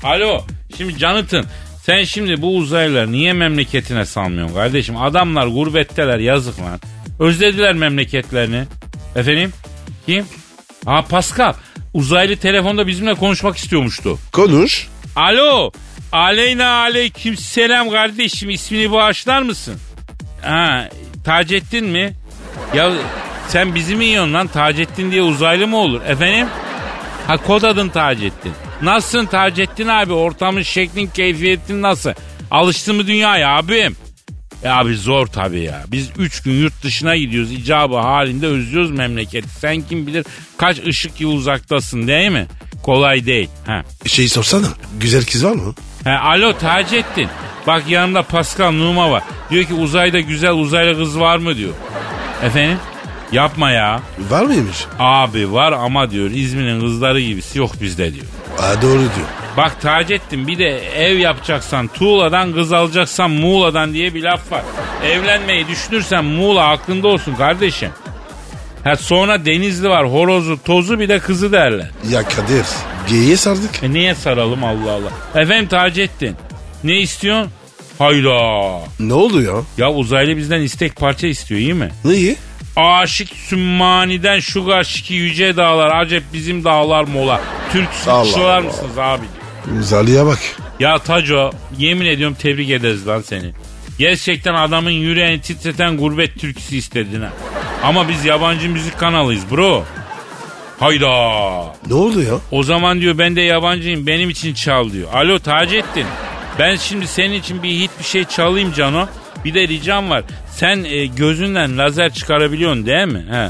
Alo 0.03 0.41
şimdi 0.77 0.99
Jonathan 0.99 1.45
sen 1.85 2.03
şimdi 2.03 2.41
bu 2.41 2.55
uzaylıları 2.57 3.11
niye 3.11 3.33
memleketine 3.33 4.05
salmıyorsun 4.05 4.55
kardeşim? 4.55 4.97
Adamlar 4.97 5.47
gurbetteler 5.47 6.19
yazık 6.19 6.59
lan. 6.61 6.79
Özlediler 7.19 7.73
memleketlerini. 7.73 8.63
Efendim? 9.15 9.53
Kim? 10.05 10.25
Ha 10.85 11.05
Pascal. 11.09 11.53
Uzaylı 11.93 12.35
telefonda 12.37 12.87
bizimle 12.87 13.13
konuşmak 13.13 13.57
istiyormuştu. 13.57 14.19
Konuş. 14.31 14.87
Alo. 15.15 15.71
Aleyna 16.11 16.67
aleyküm 16.67 17.37
selam 17.37 17.89
kardeşim. 17.89 18.49
İsmini 18.49 18.91
bağışlar 18.91 19.41
mısın? 19.41 19.75
Ha, 20.41 20.89
Taceddin 21.25 21.85
mi? 21.85 22.13
Ya 22.75 22.91
sen 23.47 23.75
bizi 23.75 23.95
mi 23.95 24.05
yiyorsun 24.05 24.33
lan? 24.33 24.47
Taceddin 24.47 25.11
diye 25.11 25.21
uzaylı 25.21 25.67
mı 25.67 25.77
olur? 25.77 26.01
Efendim? 26.01 26.47
Ha 27.27 27.37
kod 27.37 27.63
adın 27.63 27.89
Taceddin. 27.89 28.53
Nasılsın 28.81 29.25
Taceddin 29.25 29.87
abi? 29.87 30.13
Ortamın 30.13 30.61
şeklin 30.61 31.07
keyfiyetin 31.07 31.81
nasıl? 31.81 32.11
Alıştın 32.51 32.95
mı 32.95 33.07
dünyaya 33.07 33.55
abim? 33.57 33.95
E 34.65 34.69
abi 34.69 34.95
zor 34.95 35.27
tabii 35.27 35.61
ya. 35.61 35.83
Biz 35.87 36.09
üç 36.17 36.41
gün 36.43 36.51
yurt 36.51 36.83
dışına 36.83 37.15
gidiyoruz. 37.15 37.51
icabı 37.51 37.95
halinde 37.95 38.47
özlüyoruz 38.47 38.91
memleketi. 38.91 39.49
Sen 39.49 39.81
kim 39.81 40.07
bilir 40.07 40.25
kaç 40.57 40.79
ışık 40.87 41.21
yılı 41.21 41.33
uzaktasın 41.33 42.07
değil 42.07 42.31
mi? 42.31 42.47
Kolay 42.83 43.25
değil. 43.25 43.49
Ha. 43.65 43.83
Şey 44.05 44.29
sorsana 44.29 44.67
güzel 44.99 45.25
kız 45.25 45.45
var 45.45 45.51
mı? 45.51 45.75
He, 46.03 46.11
alo 46.11 46.57
Taceddin. 46.57 47.27
Bak 47.67 47.83
yanımda 47.89 48.23
Pascal 48.23 48.71
Numa 48.71 49.11
var. 49.11 49.23
Diyor 49.51 49.63
ki 49.63 49.73
uzayda 49.73 50.19
güzel 50.19 50.51
uzaylı 50.53 50.97
kız 50.97 51.19
var 51.19 51.37
mı 51.37 51.57
diyor. 51.57 51.73
Efendim? 52.43 52.77
Yapma 53.31 53.71
ya. 53.71 54.01
Var 54.29 54.43
mıymış? 54.43 54.77
Abi 54.99 55.51
var 55.51 55.71
ama 55.71 56.11
diyor 56.11 56.31
İzmir'in 56.31 56.81
kızları 56.81 57.21
gibisi 57.21 57.59
yok 57.59 57.71
bizde 57.81 58.13
diyor. 58.13 58.25
Aa, 58.59 58.81
doğru 58.81 58.99
diyor. 58.99 59.27
Bak 59.57 59.81
Taceddin 59.81 60.47
bir 60.47 60.59
de 60.59 60.79
ev 61.05 61.17
yapacaksan 61.17 61.87
Tuğla'dan 61.87 62.53
kız 62.53 62.73
alacaksan 62.73 63.31
Muğla'dan 63.31 63.93
diye 63.93 64.13
bir 64.13 64.23
laf 64.23 64.51
var. 64.51 64.63
Evlenmeyi 65.05 65.67
düşünürsen 65.67 66.25
Muğla 66.25 66.67
aklında 66.67 67.07
olsun 67.07 67.35
kardeşim. 67.35 67.89
Ha 68.83 68.95
sonra 68.95 69.45
Denizli 69.45 69.89
var 69.89 70.11
horozu 70.11 70.63
tozu 70.63 70.99
bir 70.99 71.09
de 71.09 71.19
kızı 71.19 71.51
derler. 71.51 71.89
Ya 72.09 72.23
Kadir 72.23 72.65
geyiğe 73.09 73.37
sardık. 73.37 73.83
E 73.83 73.93
niye 73.93 74.15
saralım 74.15 74.63
Allah 74.63 74.91
Allah. 74.91 75.41
Efendim 75.41 75.67
Taceddin 75.67 76.35
ne 76.83 76.99
istiyorsun? 76.99 77.51
Hayda. 77.99 78.79
Ne 78.99 79.13
oldu 79.13 79.41
ya? 79.41 79.53
Ya 79.77 79.91
uzaylı 79.91 80.37
bizden 80.37 80.61
istek 80.61 80.95
parça 80.95 81.27
istiyor 81.27 81.59
iyi 81.61 81.73
mi? 81.73 81.89
Neyi? 82.05 82.35
Aşık 82.75 83.29
Sümmani'den 83.29 84.39
şu 84.39 84.65
karşıki 84.65 85.13
yüce 85.13 85.57
dağlar 85.57 86.01
acep 86.01 86.23
bizim 86.33 86.63
dağlar 86.63 87.03
mola. 87.03 87.41
Türk 87.71 87.89
Allah. 88.07 88.61
mısınız 88.61 88.97
abi? 88.97 89.23
Uzaylıya 89.79 90.25
bak. 90.25 90.39
Ya 90.79 90.97
Taco 90.99 91.51
yemin 91.77 92.05
ediyorum 92.05 92.37
tebrik 92.39 92.69
ederiz 92.69 93.07
lan 93.07 93.21
seni. 93.21 93.51
Gerçekten 93.99 94.53
adamın 94.53 94.91
yüreğini 94.91 95.41
titreten 95.41 95.97
gurbet 95.97 96.39
türküsü 96.39 96.75
istedin 96.75 97.21
ha. 97.21 97.29
Ama 97.83 98.09
biz 98.09 98.25
yabancı 98.25 98.69
müzik 98.69 98.99
kanalıyız 98.99 99.43
bro. 99.51 99.83
Hayda. 100.79 101.07
Ne 101.87 101.93
oldu 101.93 102.21
ya? 102.21 102.33
O 102.51 102.63
zaman 102.63 103.01
diyor 103.01 103.17
ben 103.17 103.35
de 103.35 103.41
yabancıyım 103.41 104.07
benim 104.07 104.29
için 104.29 104.53
çal 104.53 104.91
diyor. 104.91 105.13
Alo 105.13 105.39
Taceddin. 105.39 106.05
Ben 106.59 106.75
şimdi 106.75 107.07
senin 107.07 107.33
için 107.33 107.63
bir 107.63 107.69
hit 107.69 107.91
bir 107.99 108.03
şey 108.03 108.25
çalayım 108.25 108.73
Cano. 108.73 109.07
Bir 109.45 109.53
de 109.53 109.67
ricam 109.67 110.09
var. 110.09 110.23
Sen 110.55 110.83
e, 110.83 111.05
gözünden 111.05 111.77
lazer 111.77 112.13
çıkarabiliyorsun 112.13 112.85
değil 112.85 113.07
mi? 113.07 113.25
He. 113.31 113.49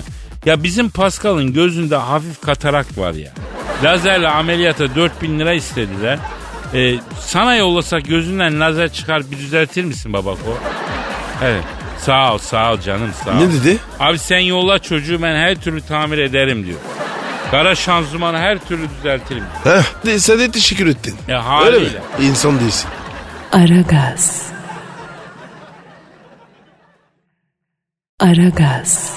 Ya 0.50 0.64
bizim 0.64 0.90
Pascal'ın 0.90 1.54
gözünde 1.54 1.96
hafif 1.96 2.42
katarak 2.42 2.98
var 2.98 3.14
ya. 3.14 3.32
Lazerle 3.84 4.28
ameliyata 4.28 4.96
4000 4.96 5.40
lira 5.40 5.54
istediler. 5.54 6.20
E, 6.74 6.96
sana 7.20 7.56
yollasak 7.56 8.06
gözünden 8.08 8.60
lazer 8.60 8.94
çıkar 8.94 9.32
bir 9.32 9.38
düzeltir 9.38 9.84
misin 9.84 10.14
babako? 10.14 10.58
Evet. 11.44 11.64
Sağ 12.00 12.34
ol 12.34 12.38
sağ 12.38 12.74
ol 12.74 12.80
canım 12.82 13.10
sağ 13.26 13.32
ol. 13.32 13.36
Ne 13.36 13.54
dedi? 13.54 13.78
Abi 14.00 14.20
sen 14.20 14.40
yolla 14.40 14.80
çocuğu 14.80 15.22
ben 15.22 15.36
her 15.36 15.56
türlü 15.56 15.82
tamir 15.82 16.18
ederim 16.18 16.66
diyor. 16.66 16.80
Kara 17.52 17.76
şanzımanı 17.76 18.38
her 18.38 18.58
türlü 18.60 18.84
düzeltirim. 18.98 19.44
Heh, 19.64 20.18
sen 20.18 20.40
de 20.40 20.52
teşekkür 20.52 20.88
ettin. 20.88 21.16
Ya 21.28 21.38
Öyle 21.66 21.80
mi? 21.80 21.84
haliyle. 21.86 22.02
İnsan 22.30 22.60
değilsin. 22.60 22.90
Aragaz. 23.52 24.55
Aragaz. 28.30 29.16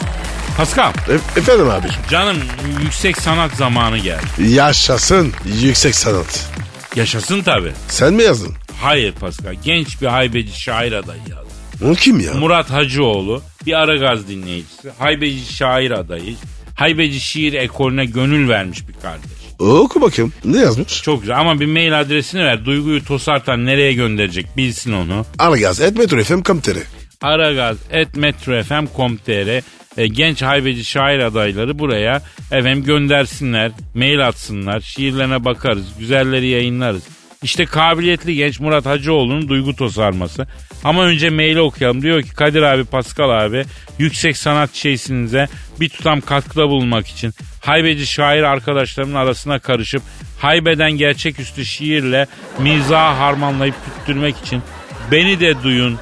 Pascal 0.56 0.92
E- 1.08 1.38
efendim 1.40 1.68
abi. 1.70 1.86
canım 2.10 2.36
yüksek 2.82 3.16
sanat 3.20 3.52
zamanı 3.56 3.98
geldi. 3.98 4.24
Yaşasın 4.48 5.32
yüksek 5.62 5.94
sanat. 5.94 6.50
Yaşasın 6.96 7.42
tabi. 7.42 7.72
Sen 7.88 8.14
mi 8.14 8.22
yazdın? 8.22 8.54
Hayır 8.80 9.12
Pascal 9.12 9.54
genç 9.64 10.02
bir 10.02 10.06
haybeci 10.06 10.60
şair 10.60 10.92
adayı 10.92 11.20
yazdı. 11.30 11.84
O 11.90 11.94
kim 11.94 12.20
ya? 12.20 12.34
Murat 12.34 12.70
Hacıoğlu 12.70 13.42
bir 13.66 13.72
Aragaz 13.72 14.28
dinleyicisi. 14.28 14.90
Haybeci 14.98 15.52
şair 15.54 15.90
adayı. 15.90 16.34
Haybeci 16.74 17.20
şiir 17.20 17.52
ekolüne 17.52 18.04
gönül 18.04 18.48
vermiş 18.48 18.88
bir 18.88 18.94
kardeş. 19.02 19.30
Oku 19.58 20.00
bakayım. 20.00 20.32
Ne 20.44 20.58
yazmış? 20.58 21.02
Çok 21.02 21.20
güzel 21.20 21.38
ama 21.40 21.60
bir 21.60 21.66
mail 21.66 22.00
adresini 22.00 22.44
ver. 22.44 22.64
Duyguyu 22.64 23.04
tosartan 23.04 23.66
nereye 23.66 23.92
gönderecek 23.92 24.56
bilsin 24.56 24.92
onu. 24.92 25.26
Aragaz 25.38 25.80
et 25.80 25.98
Metro 25.98 26.22
FM 26.24 26.40
Kamteri. 26.42 26.82
aragaz.metrofm.com.tr 27.22 29.62
e, 29.98 30.06
genç 30.06 30.42
haybeci 30.42 30.84
şair 30.84 31.18
adayları 31.18 31.78
buraya 31.78 32.22
efendim 32.50 32.84
göndersinler, 32.84 33.72
mail 33.94 34.28
atsınlar, 34.28 34.80
şiirlerine 34.80 35.44
bakarız, 35.44 35.98
güzelleri 35.98 36.48
yayınlarız. 36.48 37.02
İşte 37.42 37.64
kabiliyetli 37.64 38.34
genç 38.34 38.60
Murat 38.60 38.86
Hacıoğlu'nun 38.86 39.48
duygu 39.48 39.76
tosarması. 39.76 40.46
Ama 40.84 41.04
önce 41.04 41.30
maili 41.30 41.60
okuyalım. 41.60 42.02
Diyor 42.02 42.22
ki 42.22 42.34
Kadir 42.34 42.62
abi, 42.62 42.84
Pascal 42.84 43.30
abi 43.30 43.64
yüksek 43.98 44.36
sanat 44.36 44.74
şeysinize 44.74 45.48
bir 45.80 45.88
tutam 45.88 46.20
katkıda 46.20 46.68
bulunmak 46.68 47.06
için 47.06 47.32
haybeci 47.60 48.06
şair 48.06 48.42
arkadaşlarımın 48.42 49.14
arasına 49.14 49.58
karışıp 49.58 50.02
haybeden 50.38 50.92
gerçeküstü 50.92 51.64
şiirle 51.64 52.26
mizahı 52.58 53.16
harmanlayıp 53.16 53.74
tüttürmek 53.84 54.36
için 54.36 54.62
beni 55.10 55.40
de 55.40 55.62
duyun 55.62 55.98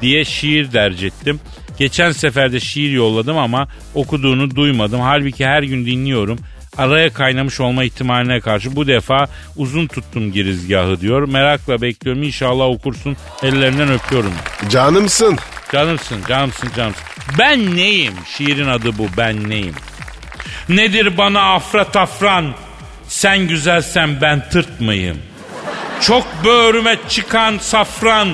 diye 0.00 0.24
şiir 0.24 0.72
derc 0.72 1.06
ettim. 1.06 1.40
Geçen 1.78 2.12
sefer 2.12 2.52
de 2.52 2.60
şiir 2.60 2.90
yolladım 2.90 3.38
ama 3.38 3.68
okuduğunu 3.94 4.56
duymadım. 4.56 5.00
Halbuki 5.00 5.46
her 5.46 5.62
gün 5.62 5.86
dinliyorum. 5.86 6.38
Araya 6.78 7.12
kaynamış 7.12 7.60
olma 7.60 7.84
ihtimaline 7.84 8.40
karşı 8.40 8.76
bu 8.76 8.86
defa 8.86 9.28
uzun 9.56 9.86
tuttum 9.86 10.32
girizgahı 10.32 11.00
diyor. 11.00 11.28
Merakla 11.28 11.82
bekliyorum 11.82 12.22
inşallah 12.22 12.64
okursun. 12.64 13.16
Ellerinden 13.42 13.92
öpüyorum. 13.92 14.32
Canımsın. 14.70 15.38
Canımsın, 15.72 16.18
canımsın, 16.28 16.70
canımsın. 16.76 17.02
Ben 17.38 17.76
neyim? 17.76 18.14
Şiirin 18.36 18.68
adı 18.68 18.98
bu, 18.98 19.06
ben 19.16 19.50
neyim? 19.50 19.74
Nedir 20.68 21.18
bana 21.18 21.54
afra 21.54 21.84
tafran? 21.84 22.54
Sen 23.08 23.48
güzelsen 23.48 24.20
ben 24.20 24.48
tırt 24.50 24.80
mıyım? 24.80 25.18
Çok 26.00 26.26
böğrüme 26.44 26.96
çıkan 27.08 27.58
safran. 27.58 28.28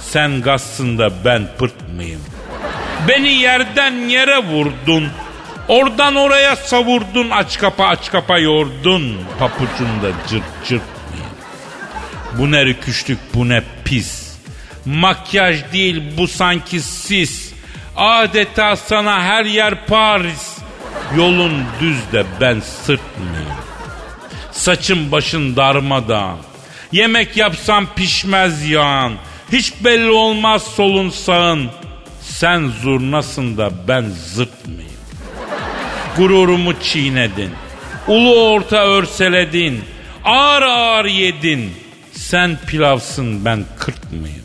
Sen 0.00 0.42
gazsın 0.42 0.98
da 0.98 1.24
ben 1.24 1.48
pırt 1.58 1.88
mıyım? 1.96 2.20
Beni 3.08 3.28
yerden 3.28 4.08
yere 4.08 4.38
vurdun. 4.38 5.08
Oradan 5.68 6.16
oraya 6.16 6.56
savurdun. 6.56 7.30
Aç 7.30 7.58
kapa 7.58 7.86
aç 7.86 8.10
kapa 8.10 8.38
yordun. 8.38 9.18
Papucunda 9.38 10.10
cırt 10.28 10.42
cırt 10.68 10.82
mıyım? 11.10 11.30
Bu 12.38 12.50
ne 12.50 12.64
rüküşlük 12.64 13.18
bu 13.34 13.48
ne 13.48 13.62
pis. 13.84 14.36
Makyaj 14.84 15.72
değil 15.72 16.02
bu 16.16 16.28
sanki 16.28 16.80
sis. 16.80 17.52
Adeta 17.96 18.76
sana 18.76 19.22
her 19.22 19.44
yer 19.44 19.86
Paris. 19.86 20.58
Yolun 21.16 21.64
düz 21.80 22.12
de 22.12 22.24
ben 22.40 22.60
sırt 22.60 23.18
mıyım? 23.18 23.52
Saçın 24.52 25.12
başın 25.12 25.56
darmadağın. 25.56 26.38
Yemek 26.92 27.36
yapsam 27.36 27.86
pişmez 27.96 28.68
yağın. 28.68 29.14
Hiç 29.52 29.72
belli 29.84 30.10
olmaz 30.10 30.62
solun 30.62 31.10
sağın. 31.10 31.70
Sen 32.22 32.68
zurnasın 32.82 33.56
da 33.56 33.70
ben 33.88 34.04
zırt 34.26 34.66
mıyım? 34.66 34.90
Gururumu 36.16 36.80
çiğnedin. 36.80 37.50
Ulu 38.08 38.50
orta 38.50 38.86
örseledin. 38.86 39.80
Ağır 40.24 40.62
ağır 40.62 41.04
yedin. 41.04 41.72
Sen 42.12 42.58
pilavsın 42.66 43.44
ben 43.44 43.64
kırt 43.78 44.12
mıyım? 44.12 44.44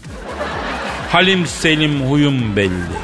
Halim 1.11 1.47
selim 1.47 2.01
huyum 2.01 2.55
belli. 2.55 2.95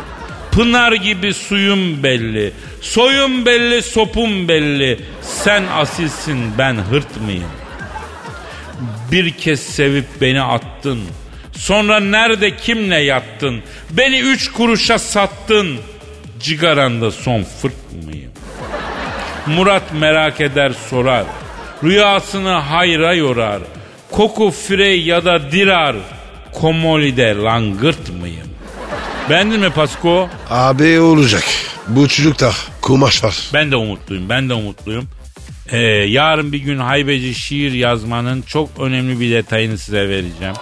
Pınar 0.52 0.92
gibi 0.92 1.34
suyum 1.34 2.04
belli. 2.04 2.54
Soyum 2.82 3.46
belli 3.46 3.82
sopum 3.82 4.48
belli. 4.48 5.00
Sen 5.22 5.64
asilsin 5.74 6.38
ben 6.58 6.74
hırt 6.74 7.22
mıyım? 7.22 7.52
Bir 9.12 9.32
kez 9.32 9.60
sevip 9.60 10.06
beni 10.22 10.42
attın. 10.42 11.00
Sonra 11.62 12.00
nerede 12.00 12.56
kimle 12.56 13.00
yattın? 13.00 13.62
Beni 13.92 14.20
üç 14.20 14.52
kuruşa 14.52 15.00
sattın. 15.00 15.78
Cigaranda 16.40 17.12
son 17.12 17.44
fırt 17.44 18.06
mıyım? 18.06 18.32
Murat 19.48 19.94
merak 19.94 20.42
eder 20.42 20.72
sorar. 20.90 21.26
Rüyasını 21.84 22.50
hayra 22.50 23.14
yorar. 23.14 23.60
Koku 24.12 24.52
frey 24.52 25.02
ya 25.02 25.26
da 25.26 25.52
dirar. 25.52 25.96
Komolide 26.54 27.36
langırt 27.36 28.10
mıyım? 28.22 28.48
Beğendin 29.30 29.60
mi 29.60 29.70
Pasko? 29.70 30.30
Abi 30.50 31.00
olacak. 31.00 31.44
Bu 31.88 32.08
çocukta 32.08 32.52
kumaş 32.82 33.24
var. 33.24 33.38
Ben 33.54 33.72
de 33.72 33.76
umutluyum. 33.76 34.30
Ben 34.30 34.50
de 34.50 34.54
umutluyum. 34.54 35.08
Ee, 35.72 35.78
yarın 35.88 36.52
bir 36.52 36.60
gün 36.60 36.78
haybeci 36.78 37.36
şiir 37.36 37.72
yazmanın 37.72 38.42
çok 38.42 38.70
önemli 38.80 39.20
bir 39.20 39.32
detayını 39.32 39.78
size 39.78 40.10
vereceğim. 40.10 40.56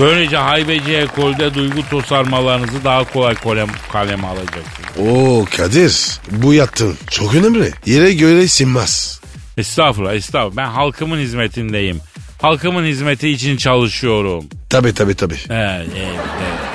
Böylece 0.00 0.36
haybeci 0.36 0.96
ekolde 0.96 1.54
duygu 1.54 1.88
tosarmalarınızı 1.90 2.84
daha 2.84 3.04
kolay 3.04 3.34
kalem, 3.34 3.68
kaleme 3.92 4.26
alacaksınız. 4.26 5.08
Oo 5.08 5.44
Kadir 5.56 6.18
bu 6.30 6.54
yattın. 6.54 6.96
Çok 7.10 7.34
önemli. 7.34 7.72
Yere 7.86 8.12
göre 8.14 8.48
sinmez. 8.48 9.20
Estağfurullah 9.56 10.14
estağfurullah. 10.14 10.56
Ben 10.56 10.70
halkımın 10.70 11.18
hizmetindeyim. 11.18 12.00
Halkımın 12.42 12.84
hizmeti 12.84 13.28
için 13.28 13.56
çalışıyorum. 13.56 14.44
Tabi 14.70 14.94
tabi 14.94 15.14
tabi. 15.14 15.34
Evet, 15.50 15.88
evet, 15.96 16.08
evet. 16.42 16.65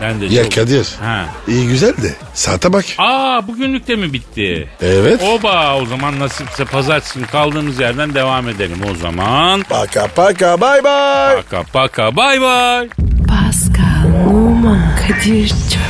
Ben 0.00 0.20
de 0.20 0.26
Ya 0.26 0.42
çok... 0.44 0.52
Kadir. 0.54 0.88
Ha. 1.00 1.26
İyi 1.48 1.68
güzel 1.68 1.96
de 1.96 2.14
saate 2.34 2.72
bak. 2.72 2.84
Aa 2.98 3.48
bugünlük 3.48 3.88
de 3.88 3.96
mi 3.96 4.12
bitti? 4.12 4.68
Evet. 4.82 5.22
Oba 5.22 5.76
o 5.76 5.86
zaman 5.86 6.20
nasipse 6.20 6.64
pazartesi 6.64 7.22
kaldığımız 7.26 7.80
yerden 7.80 8.14
devam 8.14 8.48
edelim 8.48 8.78
o 8.92 8.94
zaman. 8.94 9.62
Paka 9.62 10.06
paka 10.06 10.60
bay 10.60 10.84
bay. 10.84 11.36
Paka 11.36 11.62
paka 11.72 12.16
bay 12.16 12.40
bay. 12.40 12.88
Pascal, 13.28 14.26
Oman, 14.28 14.96
Kadir 14.96 15.48
çok 15.48 15.89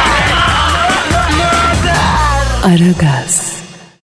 Aragaz. 2.63 3.60